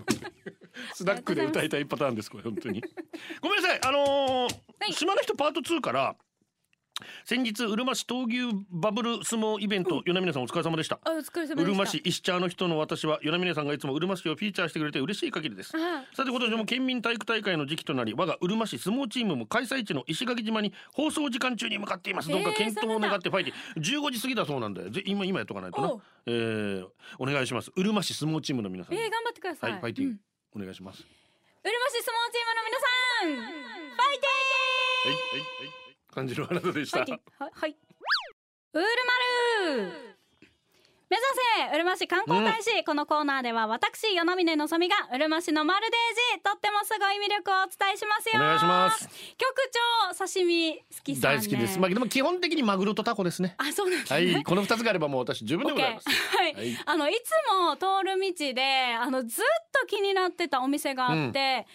[0.95, 2.83] スナックで歌いたいパターンですこれ本当に。
[3.41, 4.49] ごめんなさいあのーは
[4.89, 4.93] い。
[4.93, 6.17] 島の人パート2から
[7.25, 10.99] 先日うるま市闘牛バブル相撲イベント、与那嶺さんお疲れ様でした。
[11.05, 11.63] あお疲れ様でした。
[11.63, 15.73] うるま市石茶の人の私は与那嶺さんがいつもうるま市をフィーチャーしてくれて嬉しい限りです。
[15.77, 22.29] あさて今年も県民体育大会の時期となり我がうるま市相撲チームも開催地の石垣島に放送時間中に向かっています。
[22.29, 25.91] どうかえー検討を願ってファイティ15時過ぎだそうなんでぜ今今やっとかないとな。
[25.93, 26.03] おう。
[26.27, 26.87] えー、
[27.19, 27.71] お願いします。
[27.75, 28.95] うるま市相撲チームの皆さん。
[28.95, 30.15] えー、頑張ってください、はいファイティンうん。
[30.15, 30.21] グ、
[30.63, 31.01] お願いします。
[31.01, 31.05] う
[31.69, 32.87] るま市相撲チームの皆さ
[33.27, 35.80] んファイテはいはいはい
[36.13, 37.01] 感じるあなたでした。
[37.01, 37.77] はい、はい、
[38.75, 38.87] ウール
[39.67, 40.11] マル
[41.11, 41.27] 目指
[41.69, 46.43] せうるま市観光大使、このコーナーでは私与那嶺のぞみがうるま市のマルデージ。
[46.45, 48.41] とってもすごい魅力をお伝えしますよ。
[48.41, 49.09] お願いします。
[49.37, 49.53] 局
[50.15, 51.81] 長刺身好きね、大好きです。
[51.81, 53.57] まあでも基本的にマグロとタコですね。
[53.59, 54.45] あそうなんですはねい。
[54.45, 56.09] この二つがあればもう私十分でございます。
[56.09, 56.79] はい、はい。
[56.87, 61.67] あのいつも通る道であのずっと気になってたお店があって、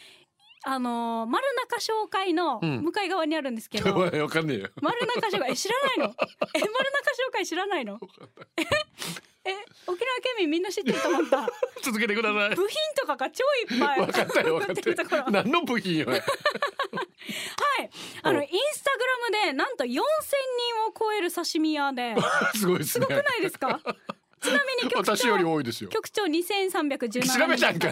[0.67, 2.81] あの丸中商会のうん。
[2.81, 4.69] 向かい側にあるんですけど、お いわかんねえよ。
[4.81, 6.05] 丸中商会え知らないの？
[6.05, 7.99] え丸中商会知らないの？
[8.57, 11.47] ええ沖縄県民みんな知ってると思った。
[11.83, 12.55] 続けてください。
[12.55, 13.99] 部品とかが超いっぱい。
[13.99, 15.25] 分かったよ分かったよ。
[15.29, 16.21] 何の部品よはい。
[18.23, 20.01] あのインスタグラムでなんと4000人を
[20.99, 22.15] 超える刺身屋で。
[22.55, 23.05] すごいですね。
[23.05, 23.79] すごくないですか？
[24.45, 25.89] ちなみに局長私より多いですよ。
[25.89, 27.91] 局長2317人調べたんかい。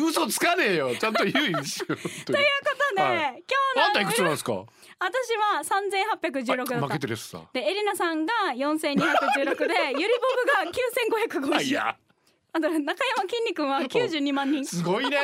[0.00, 0.94] 嘘つかねえよ。
[0.96, 3.16] ちゃんと言うんですよということということで、はい。
[3.16, 3.26] 今
[3.74, 4.52] 日のあんたいくつなんですか？
[4.98, 6.86] 私は3816だった。
[6.86, 7.40] 負けてるっすさ。
[7.52, 10.20] でエリナさんが4216で ゆりボ
[11.18, 11.96] ブが9550あいや。
[12.54, 14.64] あと中山きんに君は92万人。
[14.64, 15.18] すごいね。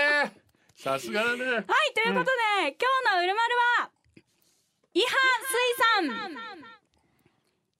[0.76, 1.44] さすがだね。
[1.44, 2.31] はいということ
[2.64, 3.90] で、今日のうるまるは
[4.94, 5.07] 伊波
[6.07, 6.67] 水産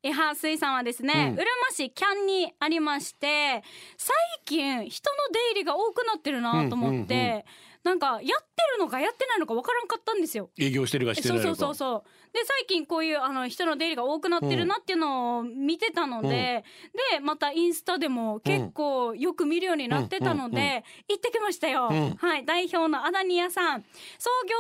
[0.03, 1.35] 伊波水産はですね、うん。
[1.35, 3.63] うるま市キャンにありまして
[3.97, 7.43] 最近人の出入りが多くなってるなと思って、うんうんうん。
[7.85, 8.27] なんかやって
[8.75, 10.51] るのかやってないのかわからんかったんですよ。
[10.59, 16.65] 営業してるかしてそうそうないのかそうそうで最近こういうあの人の出入りが多くなってるなっていうのを見てたので、
[17.13, 22.15] でまたインスタでも結構よく見るようになってたので、行ってきましたよ、うん。
[22.17, 22.45] はい。
[22.45, 23.85] 代表のアダニ屋さん。
[24.19, 24.57] 創業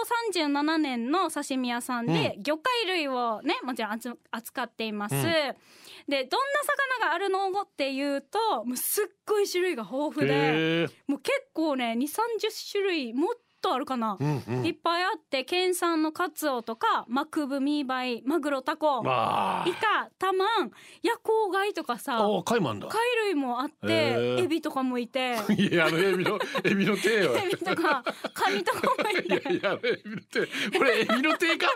[0.47, 5.23] 37年の刺身屋さんで、魚介類をねもちろん扱扱っています、うん。
[5.23, 6.61] でどんな
[7.01, 7.49] 魚があるの？
[7.49, 12.07] っていうともうすっごい種類が豊富でもう結構ね2 3
[12.41, 13.35] 0種類もっ
[13.69, 14.67] とあるかな、うんうん。
[14.67, 20.71] いっぱいあって県産のカツオとかマクブミーバイマグロタコまイカタマン
[21.03, 22.89] 夜光貝とかさ貝もあんだ。
[22.89, 25.37] 貝類もあってエビとかもいて。
[25.57, 27.37] いやあのエビのエビの手よ。
[27.37, 28.03] エビとか
[28.33, 29.55] カニとかもいて。
[29.55, 30.79] いやエビの手。
[30.79, 31.67] これエビの手か？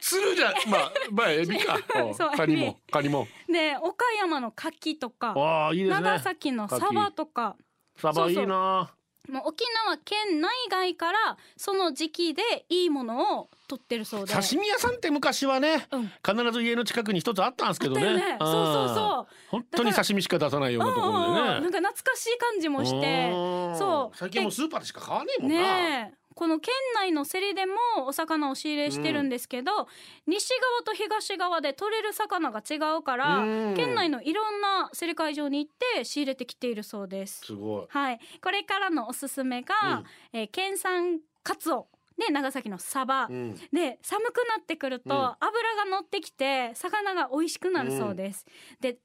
[0.00, 1.78] 鶴じゃまあまあエビか。
[2.04, 3.26] お そうカニもカニも。
[3.50, 5.88] で岡山の牡蠣とかああいいね。
[5.88, 7.56] 長崎のサバとか。
[7.96, 8.92] サバいいな
[9.30, 14.32] もう沖縄県内外からその時期でいいものを取ってるそうで。
[14.32, 16.10] 刺身屋さんって昔はねうん。
[16.24, 18.14] 必ず家の近くに一つあったんですけどね。
[18.16, 18.36] ね。
[18.40, 19.34] そうそうそう。
[19.50, 21.36] 本当に刺身しか出さないようなところでうんうんうん。
[21.36, 23.30] なんねか懐かしい感じもして。
[23.32, 24.16] うんそう。
[24.16, 25.58] 最近もうスーパーでしか買わねえもんな。
[25.58, 27.74] ねえこの県内の競りでも
[28.06, 29.88] お魚を仕入れしてるんですけど、
[30.28, 33.74] 西側と東側で取れる魚が違うから、うん。
[33.74, 37.40] 県内のいろんな競り会場に行って仕入れてきているそうです。
[37.46, 37.86] すごい。
[37.88, 43.54] はい、これからのおすすめが、えー県産カツオで長崎のサバ、うん。
[43.72, 45.20] で寒くなってくると、うん。
[45.40, 48.46] 油が乗ってきて魚が美味しくなるそうです。
[48.80, 48.98] で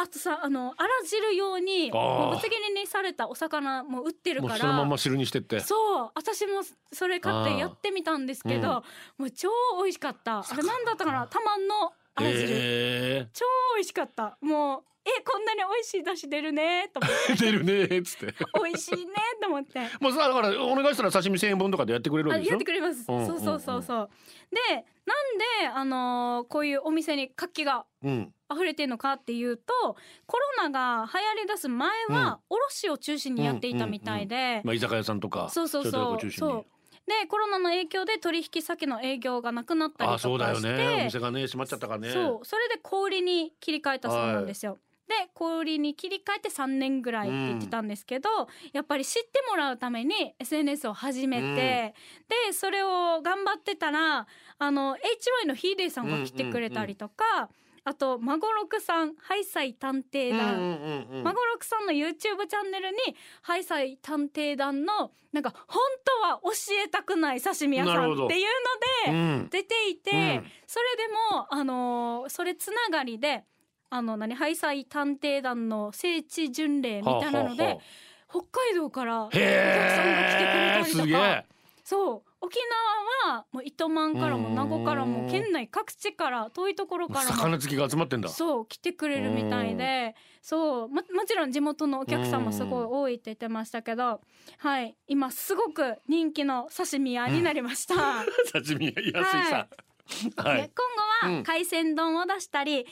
[0.00, 4.56] あとさあのあら汁用にうぶつ切りにされたお魚も売ってるから。
[4.56, 5.58] そのまま汁にしてって。
[5.58, 8.82] そう私もそれ買ってやってみたんですけど、あ
[9.18, 9.48] もう超
[9.82, 10.38] 美味しかった。
[10.38, 11.26] あれなんだったかな？
[11.26, 11.92] たまんの
[12.24, 13.44] 汁、え超
[13.76, 14.36] 美味しかった。
[14.40, 16.90] もうえこんなに美味しい出汁出るね。
[16.92, 17.32] と思って。
[17.32, 17.72] え 出るね。
[17.96, 18.34] ーっつって。
[18.62, 19.14] 美味しいね。
[19.40, 19.80] と思って。
[20.00, 22.50] もうさだからお願いしたら刺身千円本とかでやってくれるんでしょ？
[22.50, 24.10] あやってくれます、うんそうそうそうそう。
[24.70, 28.34] でなんであのーこういうお店に活気がうん。
[28.50, 29.74] 溢れてるのかっていうと
[30.26, 36.30] コロナが流行り出す前は卸を中心にやっていたみたいで、まあ居酒屋さんとかそうそうそう。
[36.30, 36.66] そう
[37.08, 41.00] でコロナの影響で取引先の営業がなくなったりあそうだよとかしてね。
[41.02, 42.10] お店がね閉まっちゃったからね。
[42.10, 42.44] そう。
[42.44, 44.78] それで小売りに切り替えたそうなんですよ。
[45.08, 48.28] で小売りに切り替えて3年ぐらいって言ってたんですけど、
[48.74, 51.94] やっぱり知ってもらうために SNS を始めて、
[52.46, 54.26] でそれを頑張ってたら
[54.58, 57.48] あの HY のヒーデーさんが来てくれたりとか、
[57.88, 60.60] あと孫六さんハイサイ探偵団、うん
[61.10, 62.96] うん孫六さんの YouTube チャンネルに
[63.40, 66.50] ハイサイ探偵団のなんか本当は教
[66.84, 69.48] えたくない刺身屋さんっていうのでうん。
[69.50, 70.44] 出ていて、うん。
[70.66, 73.44] それでもあのーそれつながりで
[73.88, 77.80] あの何ハイサイ探偵団の聖地巡礼みたいなので、はあはあは
[78.30, 81.44] 北海道からお客さんが来てくれたりとか。
[81.84, 82.58] そう沖
[83.26, 88.28] 縄はもう糸満からも名護からもうん県内各地から遠いところからも魚好きが集まってんだ。
[88.28, 94.20] そう来てくれるみたいでそうももちろん地元のお客さんもすごい多いって言ってましたけど
[94.58, 97.94] はい今すごく人気の刺身屋になりました。
[98.52, 100.34] 刺身安いさはでい。
[100.36, 100.68] 今後うん
[101.22, 102.90] は海鮮丼を出したり、手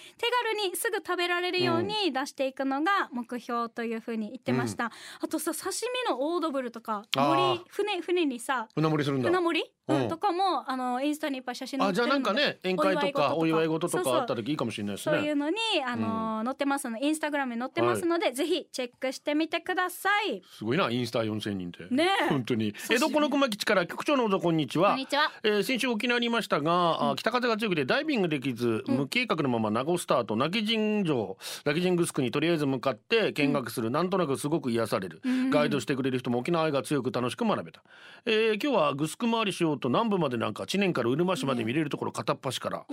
[0.59, 5.71] 軽にすぐ食べられるように出していくのが目標というふうに言ってました、あとさ刺
[6.07, 7.55] 身のオードブルとかあー。
[7.55, 9.29] 森船船にさ船盛りするんだ。
[9.29, 10.03] 船盛り、うん。
[10.03, 15.17] うんとかもあのインスタにいっぱい写真載あじゃってるのであなんかね宴会とかおお祝い事とかかあった時いいかもしれないですね。
[15.17, 20.43] そういうのにあの、載ってますのでインスタグラムに載ってますので、ぜひチェックしてみてください。
[20.59, 21.87] すごいなインスタ4000人って。
[21.95, 22.29] ねえ。
[22.29, 22.75] 本当に。
[22.91, 23.87] 江戸この熊基地から？
[23.87, 24.91] 局長のおぞこんにちは。
[24.91, 25.31] こんにちは。
[25.43, 37.83] えー先週沖縄にいましたが、あ北風が強くてダイビングニングできず無計画のまま名護スタート泣き神城泣き神グスクにとりあえず向かって見学する、なんとなくすごく癒される、ガイドしてくれる人も沖縄愛が強く楽しく学べた、
[38.25, 42.87] えー今日はグスク回りしようと南部までなんか知念からうるま市まで見れるところ片っ端から、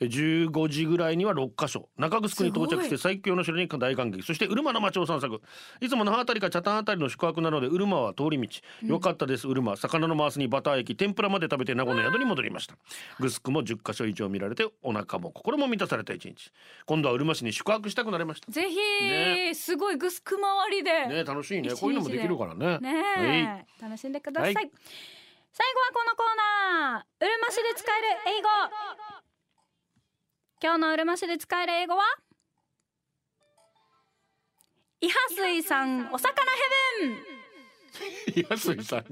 [0.00, 1.88] えー15時ぐらいには6カ所。
[1.98, 5.40] 中城に到着して最強の城に大感激そしてうるまの町を散策。
[5.80, 8.48] いつも那覇あたりか北谷あたりの宿泊なのでうるまは通り道、
[8.86, 9.76] よかったですうるま。
[9.76, 12.76] 魚の回すにバター焼き天ぷらまで食べて名護の宿に戻りました。
[13.18, 16.52] グスクも10カ所以上見られてお腹も心も満たされた一日。
[16.86, 18.50] 今度はうるま市に宿泊したくなりました。
[18.50, 19.54] ぜひ、ね。
[19.54, 21.06] すごいグスク回りで。
[21.06, 21.70] ね楽しいね。
[21.70, 22.78] こういうのもできるからね。
[22.78, 24.70] ねえ、楽しんでください、はい。
[25.52, 26.26] 最後はこのコー
[26.92, 27.26] ナー。
[27.26, 28.06] うるま市で使える
[28.38, 28.48] 英語。
[30.62, 32.04] 今日のうるま市で使える英語は？
[35.00, 36.34] 伊波水さんお魚
[37.00, 37.16] ヘブン。
[38.48, 39.04] 安井さん。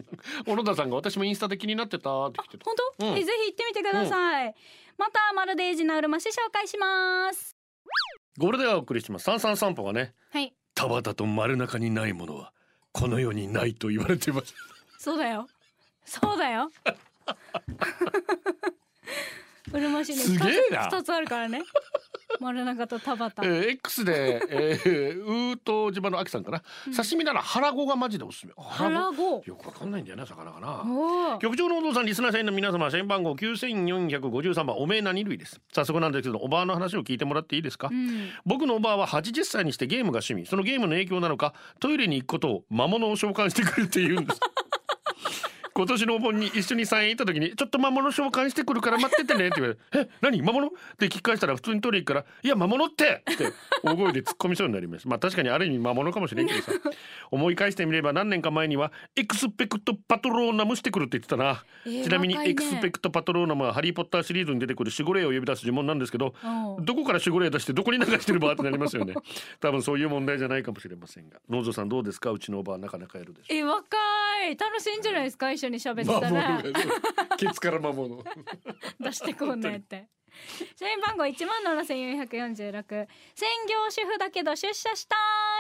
[0.46, 2.64] 小野田さんが私もインスタで気になってたって来てた。
[2.64, 3.18] 本当、うん。
[3.18, 4.54] えぜひ行ってみてください、
[4.98, 7.56] またまるでエイジなうるま市紹介します。
[8.36, 9.24] ゴールデンお送りします。
[9.24, 10.54] 三三散歩がねはい。
[10.74, 12.52] 田畑と丸中にないものは
[12.92, 14.54] この世にないと言われてます。
[14.98, 15.46] そうだよ。
[16.04, 16.70] そうだよ。
[19.72, 20.88] うるま市にすげえな。
[20.88, 21.62] 二つあるからね
[22.42, 26.62] 丸中と田畑、えー、X で、えー、ウート島の秋さんかな、
[26.94, 28.52] 刺身なら腹子がマジでおすすめ。
[28.56, 35.60] 腹子よくわかんないんだよね魚かな局長のお父さんリスナー社員の皆様社員番号9453番おめえ何類です。
[35.72, 38.30] 早速なんですけどおばあの話を聞いてもらっていいですか、うん。
[38.44, 40.46] 僕のおばあは80歳にしてゲームが趣味。
[40.46, 44.40] そのゲームの影響なのかトイレに行くことを魔物を召喚してくるって言うんです
[45.78, 50.42] 今年のお盆に一緒に山へ行った時に「ちょっと魔物召喚してくるから待っててね」って言われて「え何？
[50.42, 53.52] 魔物?」って聞き返したら普通にトイレ行くから「いや魔物って!」って
[53.84, 55.06] 大声で突っ込みそうになります。
[55.06, 56.72] まあ確かにある意味魔物かもしれんけどさ。
[57.30, 66.34] 思い返してみれば何年か前にはエクスペクトパトローナムしてくるって言ってたな、えーちなみにエクスペクトパトローナムはハリー・ポッターシリーズに出てくる守護霊を呼び出す呪文なんですけど
[66.80, 69.14] どこから守護霊出してどこに流してるばってなりますよね。
[69.60, 71.38] 多分そういう問題じゃないかもしれませんが。
[71.48, 72.30] 農蔵さんどうですか？
[72.30, 73.96] うちのおばあなかなかやるでしょえ若
[74.50, 74.56] い。
[74.56, 75.52] 楽しいんじゃないですか？
[75.52, 76.62] 一緒に喋ってたら
[77.36, 78.22] ケツから魔物
[79.00, 80.08] 出してこんねって。
[80.76, 82.88] 社員番号一万七千四百四十六。
[83.34, 85.16] 専業主婦だけど出社した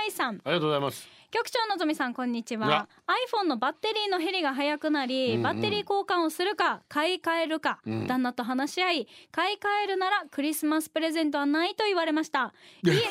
[0.06, 0.36] いさん。
[0.44, 1.08] ありがとうございます。
[1.30, 5.42] 局長のぞみさんこんにちは iPhone のバッテリーの減りが早くなり、うんうん。
[5.42, 8.06] バッテリー交換をするか買い替えるか、うん。
[8.06, 12.52] 旦那と話し合い買い替えるならクリスマスプレゼントはないと言われました。
[12.84, 13.02] 家家の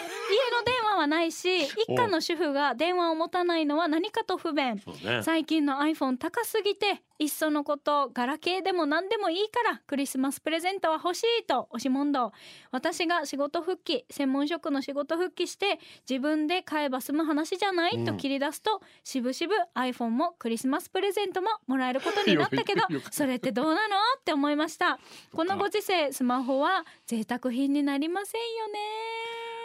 [0.66, 4.82] 電話はないし一家の主婦が電話を持たないのは何かと不便。
[5.04, 5.24] ね。
[5.24, 12.32] 最近の iPhone 高すぎていっそのことガラケーでも何でもいいからクリスマスプレゼントは欲しいと押し問答。
[12.72, 23.96] 私が仕事復帰専門職の仕事復帰して自分で買えば済む話じゃないと切り出すと、しぶしぶ iPhone もクリスマスプレゼントももらえることになったけどそれってどうなの？
[24.20, 25.00] って思いました。
[25.34, 28.80] このご時世スマホは贅沢品になりませんよね。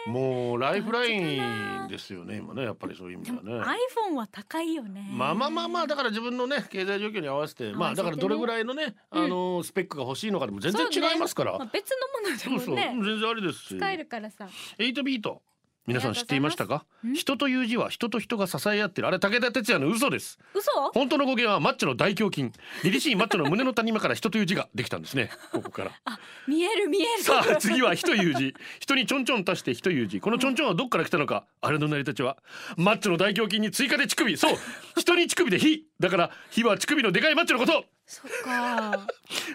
[0.05, 3.71] もうライフラインですよね今ねやっぱりそういう意味でもではね
[4.11, 5.07] iPhone は高いよね。
[5.09, 11.57] まあまあまあまあだから自分のね経済状況に合わせてまあだからどれぐらいのねあのスペックが欲しいのかでも全然違いますから。
[11.57, 13.77] まあ、別のものそうそうでもね全然ありですし。
[13.77, 14.49] 使えるからさ。
[14.77, 15.41] 8ビート
[15.85, 16.85] 皆さん知っていましたか？
[17.05, 20.39] ん人という字は人と人が支え合ってるあれ武田鉄矢の嘘です。
[20.53, 20.71] 嘘？
[20.93, 22.51] 本当の語源はマッチョの大胸筋。
[22.83, 25.29] 凛々しいマッチョの胸の谷間から人という字ができたんですね。
[25.51, 25.91] ここから。
[26.05, 27.23] あ見える見える。
[27.23, 31.45] さあ次は「ひ」という字人にちょんちょん足して「ひ」という字このちょんちょんはどっから来たのか？
[31.61, 32.37] あれの成り立ちは？
[32.77, 34.37] マッチョの大胸筋に追加で乳首。
[34.37, 34.57] そう。
[34.97, 37.85] 人に乳首で「ひ」だから「ひ」は乳首のでかいマッチョのこと。
[38.05, 39.07] そっか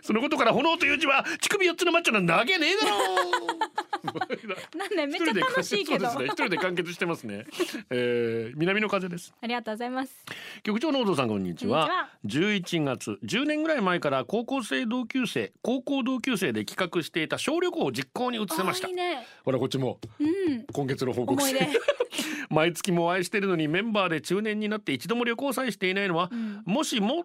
[0.02, 3.78] そのことから炎という字は乳首4つのマッチョなんだわけねえだろ
[4.78, 6.26] なんでめっちゃ楽しいけど、そうですね。
[6.26, 7.46] 一人で完結してますね、
[7.90, 9.34] えー、南の風です。
[9.40, 10.24] ありがとうございます。
[10.62, 12.08] 局長のお父さんこんにちは。
[12.22, 18.86] こんに11月10年ぐらい前から高校生同級生高校同級生で企画していた小旅行を実行に移せました。
[18.86, 19.26] あいいね。
[19.44, 19.98] ほらこっちも。
[20.18, 20.64] うん。
[20.72, 21.68] 今月の報告思い出。
[22.50, 26.62] 毎月もお会いしてるのにメンバーで中年になって一度も旅行さえしていないのは、ん。
[26.64, 27.24] もしもっ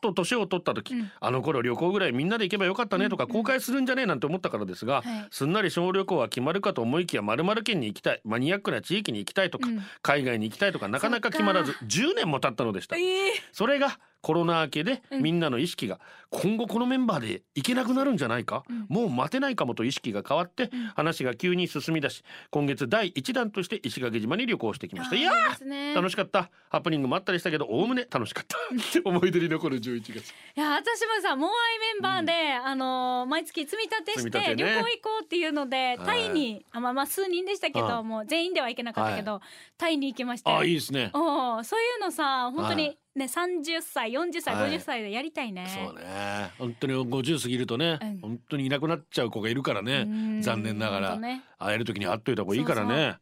[0.00, 1.10] と年を取った時、うん。
[1.20, 5.04] あの頃旅行ぐらいみんなで行けばよかったねとか後悔するんじゃねえなんて思ったからですが、はい。
[5.30, 9.80] すんなり小旅行は決まるかと思いきや〇〇県に行きたいマニアックな地域に行きたいとか、うん。
[10.02, 12.96] 海外に行きたいとかなかなか決まらず10年も経ったのでした。
[12.96, 13.02] えー。
[13.52, 15.22] それがコロナ明けでうん。
[15.22, 16.00] みんなの意識が
[16.30, 18.86] 今後このメンバーで行けなくなるんじゃないか、うん。
[18.88, 20.70] もう待てないかもと意識が変わってん。
[20.94, 25.16] 話が急に進み出し今月第一弾として石垣島に旅行してきました。
[25.16, 25.32] いや
[25.94, 26.50] 楽しかった。
[26.68, 28.56] ハプニングもあったりしたけどおおむね楽しかった。
[29.04, 30.16] 思い出に残る11月。
[30.16, 31.52] いや私もさモアイ
[31.94, 36.04] メンバーで、あのー毎月積み立てして旅行行こうっていうので、い。
[36.04, 38.02] タイにあまあまあ数人でしたけど、はい。
[38.02, 39.40] もう全員では行けなかったけど、
[39.78, 41.10] タイに行きましたよいですね。
[41.14, 44.70] おーそういうのさ本当にはいね30歳40歳はい。
[44.70, 45.66] 50歳でやりたいね。
[45.68, 46.50] そうね。
[46.58, 48.18] 本当に50過ぎるとね、うん。
[48.20, 50.04] 本当にいなくなっちゃう子がいるからね。
[50.06, 50.42] うん。
[50.42, 51.16] 残念ながら。
[51.16, 51.42] ね。
[51.58, 53.16] 会える時に会っといた方がいいからね。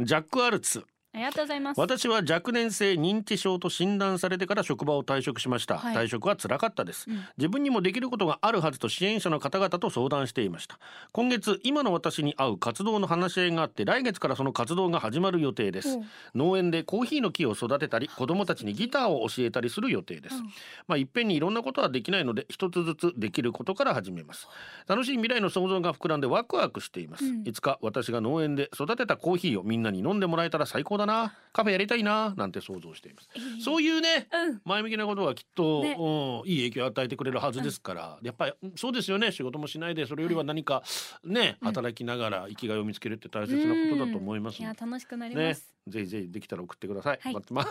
[0.00, 0.84] ジャック・アルツ
[1.16, 1.80] ありがとうございます。
[1.80, 5.96] 私は若年性認知症と診断されてから職場を退職しました、はい。
[5.96, 7.24] 退職は辛かったです、うん。
[7.38, 10.78] 自分にもできることがあるはずと支援者の方々と相談していました。
[11.12, 15.88] 今月今の私に合う活動の話し合いがあって来月からその活動が始まる予定です。
[15.88, 16.06] うん。
[16.34, 20.42] 農園でコーヒーの木を育てたり子どもたちにギターを教えたりする予定です、うん。
[20.86, 24.48] まあいっぺんにいろんなことはできないので一つずつできることから始めます。
[24.86, 27.48] 楽しい未来の想像が膨らんでワクワクしています、うん。
[27.48, 33.28] いつか私が農園で育てたコーヒーをみんなに飲んでもらえたら最高だなカフェやりたいななんて想像しています、
[33.64, 40.82] そういうねうん前向きなことはきっと、ねうん、いい影響を与えてくれるはずですから、やっぱりそうですよね仕事もしないでそれよりは何か
[41.24, 47.18] ね、働きながら生きがいを見つけるって大切なことだと思いますいや楽しくなりまねす、、ぜひぜひできたら送ってください。
[47.22, 47.64] はい待ってま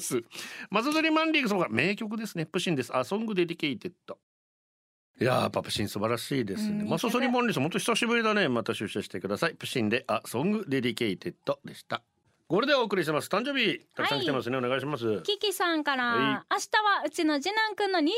[0.00, 0.22] す。
[0.70, 2.46] 松鳥マンリーグその他名曲ですね。
[2.46, 2.96] プシンです。
[2.96, 4.18] A Song Dedicated。
[5.20, 6.82] いやーやっぱプシン素晴らしいですね。
[6.82, 8.48] うんマソソリマンリーグ本当久しぶりだね。
[8.48, 9.54] また出社してください。
[9.54, 12.02] プシンで A Song Dedicated でした。
[12.50, 13.28] これでお送りします。
[13.28, 14.56] 誕生日たくさん来てますね。
[14.56, 15.22] お願いします。
[15.22, 16.18] キキさんから、はい。
[16.18, 18.10] 明日はうちの次男くんの23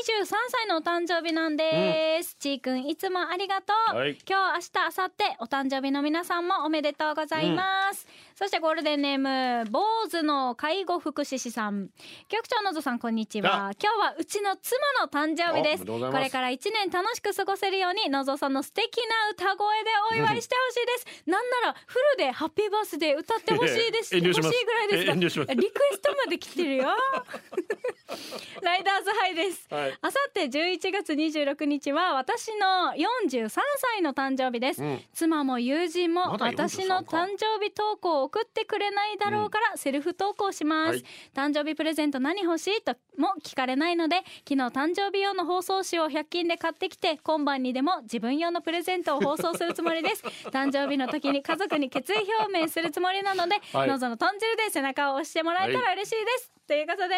[0.49, 4.17] 歳のお誕生日なんです、ちーくんいつもありがとう、はい。
[4.27, 11.89] 今日明日明後日お誕生日の皆さんもおめでとうございます、そしてゴールデンネーム坊主の介護福祉士さん。
[12.27, 13.69] 局長のぞさんこんにちは。
[13.79, 15.85] 今日はうちの妻の誕生日です。
[15.85, 21.21] これから一年楽しく過ごせるようにのぞさんの素敵な歌声でお祝いしてほしいです。
[21.29, 24.45] なんならフルでハッピーバースデー歌ってほしいです遠慮します。
[24.45, 25.55] 欲しいぐらいです遠慮します。
[25.55, 26.87] リクエストまで来てるよ。
[28.61, 29.67] ライダーズハイです。
[29.69, 29.97] はい。
[30.01, 35.01] あさって11月26日は私の43歳の誕生日です、うん。
[35.13, 41.03] 妻も友人もまだ43私の誕生日投稿を送ってくれないだろうからセルフ投稿します、はい。
[41.33, 44.17] 誕生日プレゼント何欲しいとも聞かれないので
[44.47, 50.23] 昨日誕生日用の放送紙を100均で買ってきて今晩にでも自分用のプレゼントを放送するつもりです。
[50.51, 53.89] 誕生日の時に家族に決意表明するつもりなので、はい。
[53.89, 57.15] のぞの豚汁で背中を押してもらえたら嬉しいです、ということで、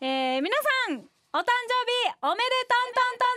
[0.00, 0.56] えー皆
[0.88, 0.96] さん
[1.32, 3.34] お誕生日おめでとんとん豚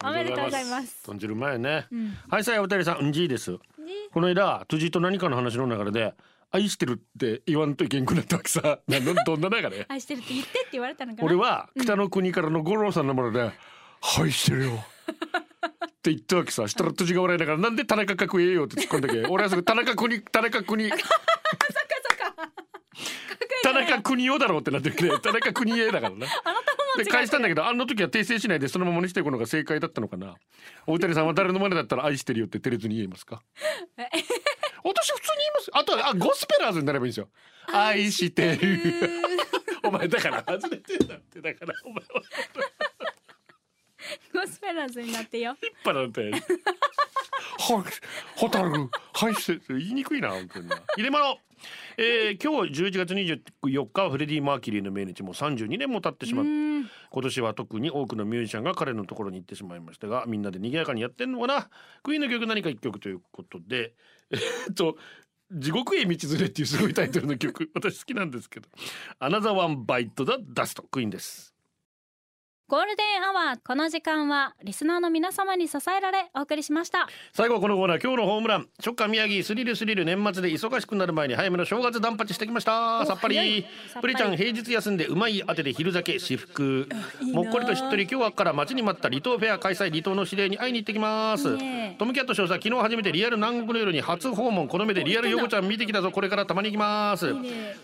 [0.00, 1.86] 汁おめでとうございます豚汁前ね。
[1.92, 3.56] んはい、さあ、おたりさん、うんじいです。
[4.12, 6.14] この間、辻と何かの話の流れで。
[6.54, 8.80] 愛してるって言わんといけんくなったわけさ。
[8.86, 9.86] なのどんな流れ。
[9.88, 13.52] 愛してるって言ってって言われたのかな俺は北の国からの五郎さんのもので
[14.20, 14.72] 「愛してるよ」
[16.02, 19.20] って言ったわけさしたら辻が笑いながら「なんで田中角栄よ」って突っ込んだけ？
[19.30, 20.90] 俺はすぐ田中国田中国。
[23.62, 26.26] 田中邦夫だろうってなってるけど田中邦衛だからな。
[26.98, 30.34] で返したんだけどあの時は訂正しないでそのままにしていくのが正解だったのかな？
[30.88, 33.40] 大谷さんは誰の真似だったら愛してるよって照れずに言えますか？
[33.96, 35.70] 私普通に言います。
[35.72, 37.28] あとはあゴスペラーズになればいいんですよ。
[37.72, 38.80] 愛してる。
[39.84, 42.22] お前だから外れてんだってだからお前は
[44.32, 45.56] ゴスペラーズになってよ。
[45.62, 46.30] 引っ張られて。
[46.30, 46.42] はい
[48.36, 48.70] ホタル
[49.12, 49.78] はいしてる。
[49.78, 50.82] 言いにくいな本当にな。
[50.96, 51.38] 入れ物。
[51.96, 55.22] えー、今日11月24日はフレディ・マーキュリーの命日。
[55.22, 56.88] も32年も経ってしまう今
[57.22, 61.68] 年は特に多くのミュージシャンが彼のところに行ってしまいましたがみんなで賑やかにやってんのかな。
[62.02, 63.92] クイーンの曲何か一曲ということで。
[64.30, 64.96] えーっと
[65.54, 68.68] 地獄へ道連れっていうすごいタイトルの曲私好きなんですけど
[69.20, 71.51] 「Another One Bites the Dust クイーンです
[72.68, 77.06] ゴールデンアワーこの時間はリスナーの皆様に支えられお送りしました。
[77.34, 78.68] 最後はこのコーナー今日のホームラン。
[78.80, 83.04] ショッカー宮城スリルスリル年末で忙しくなる前に早めの正月断髪してきました。
[83.04, 83.66] さっぱり。
[84.00, 86.88] プリちゃん平日休んでうまい当てで昼酒私服。
[87.34, 91.44] もっこりとしっとり今日から待ちに待った離島フェア開催離島の指令に会いに行ってきます。
[91.98, 97.34] トムキャット少佐昨日初めてリアル南国の夜に初訪問この目でリアルヨコちゃん見てきたぞこれからたまに行きます。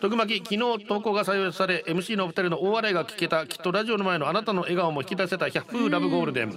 [0.01, 6.52] 徳巻昨日投稿が採用され MC のお二人の大笑いが聞けたきっとラジオの前のあなたの笑顔も引き出せた100風ラブゴールデン。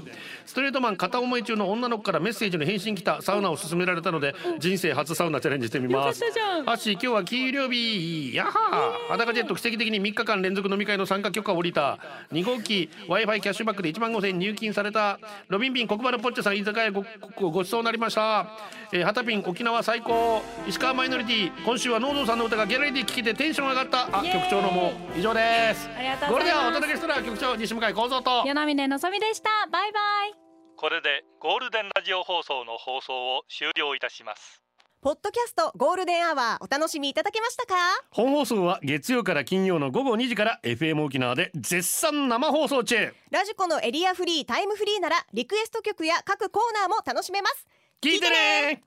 [0.45, 3.21] ストレートマン片思い中の女の子からメッセージの返信来た。
[3.21, 6.21] サウナを勧められたので人生初サウナチャレンジしてみます。
[6.21, 6.65] よかったじゃん。
[6.65, 8.35] ハッシー今日は給料日。
[8.35, 9.11] やっはー。
[9.11, 11.99] 裸ジェット奇跡的に3日間連続飲み会の参加許可を下りた。
[12.33, 15.19] 2号機 w i f i キャッシュバックで1万5000円入金された。
[15.47, 17.05] ロビンビン黒丸ポッチョさん居酒屋ご
[17.35, 18.47] ごごちそうになりました、
[18.91, 20.41] えー、ハタピン沖縄最高。
[20.67, 24.07] 石川マイノリティ今週はノードさんの歌がギャラリーで聴けてテンション上がった。
[24.11, 25.89] あ局長のもう以上です。
[25.97, 26.71] ありがとうこれでございます。
[26.71, 28.41] はお届けしたのは局長西向幸三と。
[28.47, 29.49] 与那嶺のぞみでした。
[29.71, 30.33] バイバイ。
[30.75, 34.63] これでゴールデンラジオ放送の放送を終了いたします。
[35.03, 37.75] ポッドキャストゴールデンアワーお楽しみいただけましたか？
[38.09, 43.13] 本放送は月曜から金曜の午後2時から FM 沖縄で絶賛生放送中。
[43.29, 47.67] ラジコのエリアフリータイムフリーならリクエスト曲や各コーナーも楽しめます。
[48.01, 48.81] 聞いてね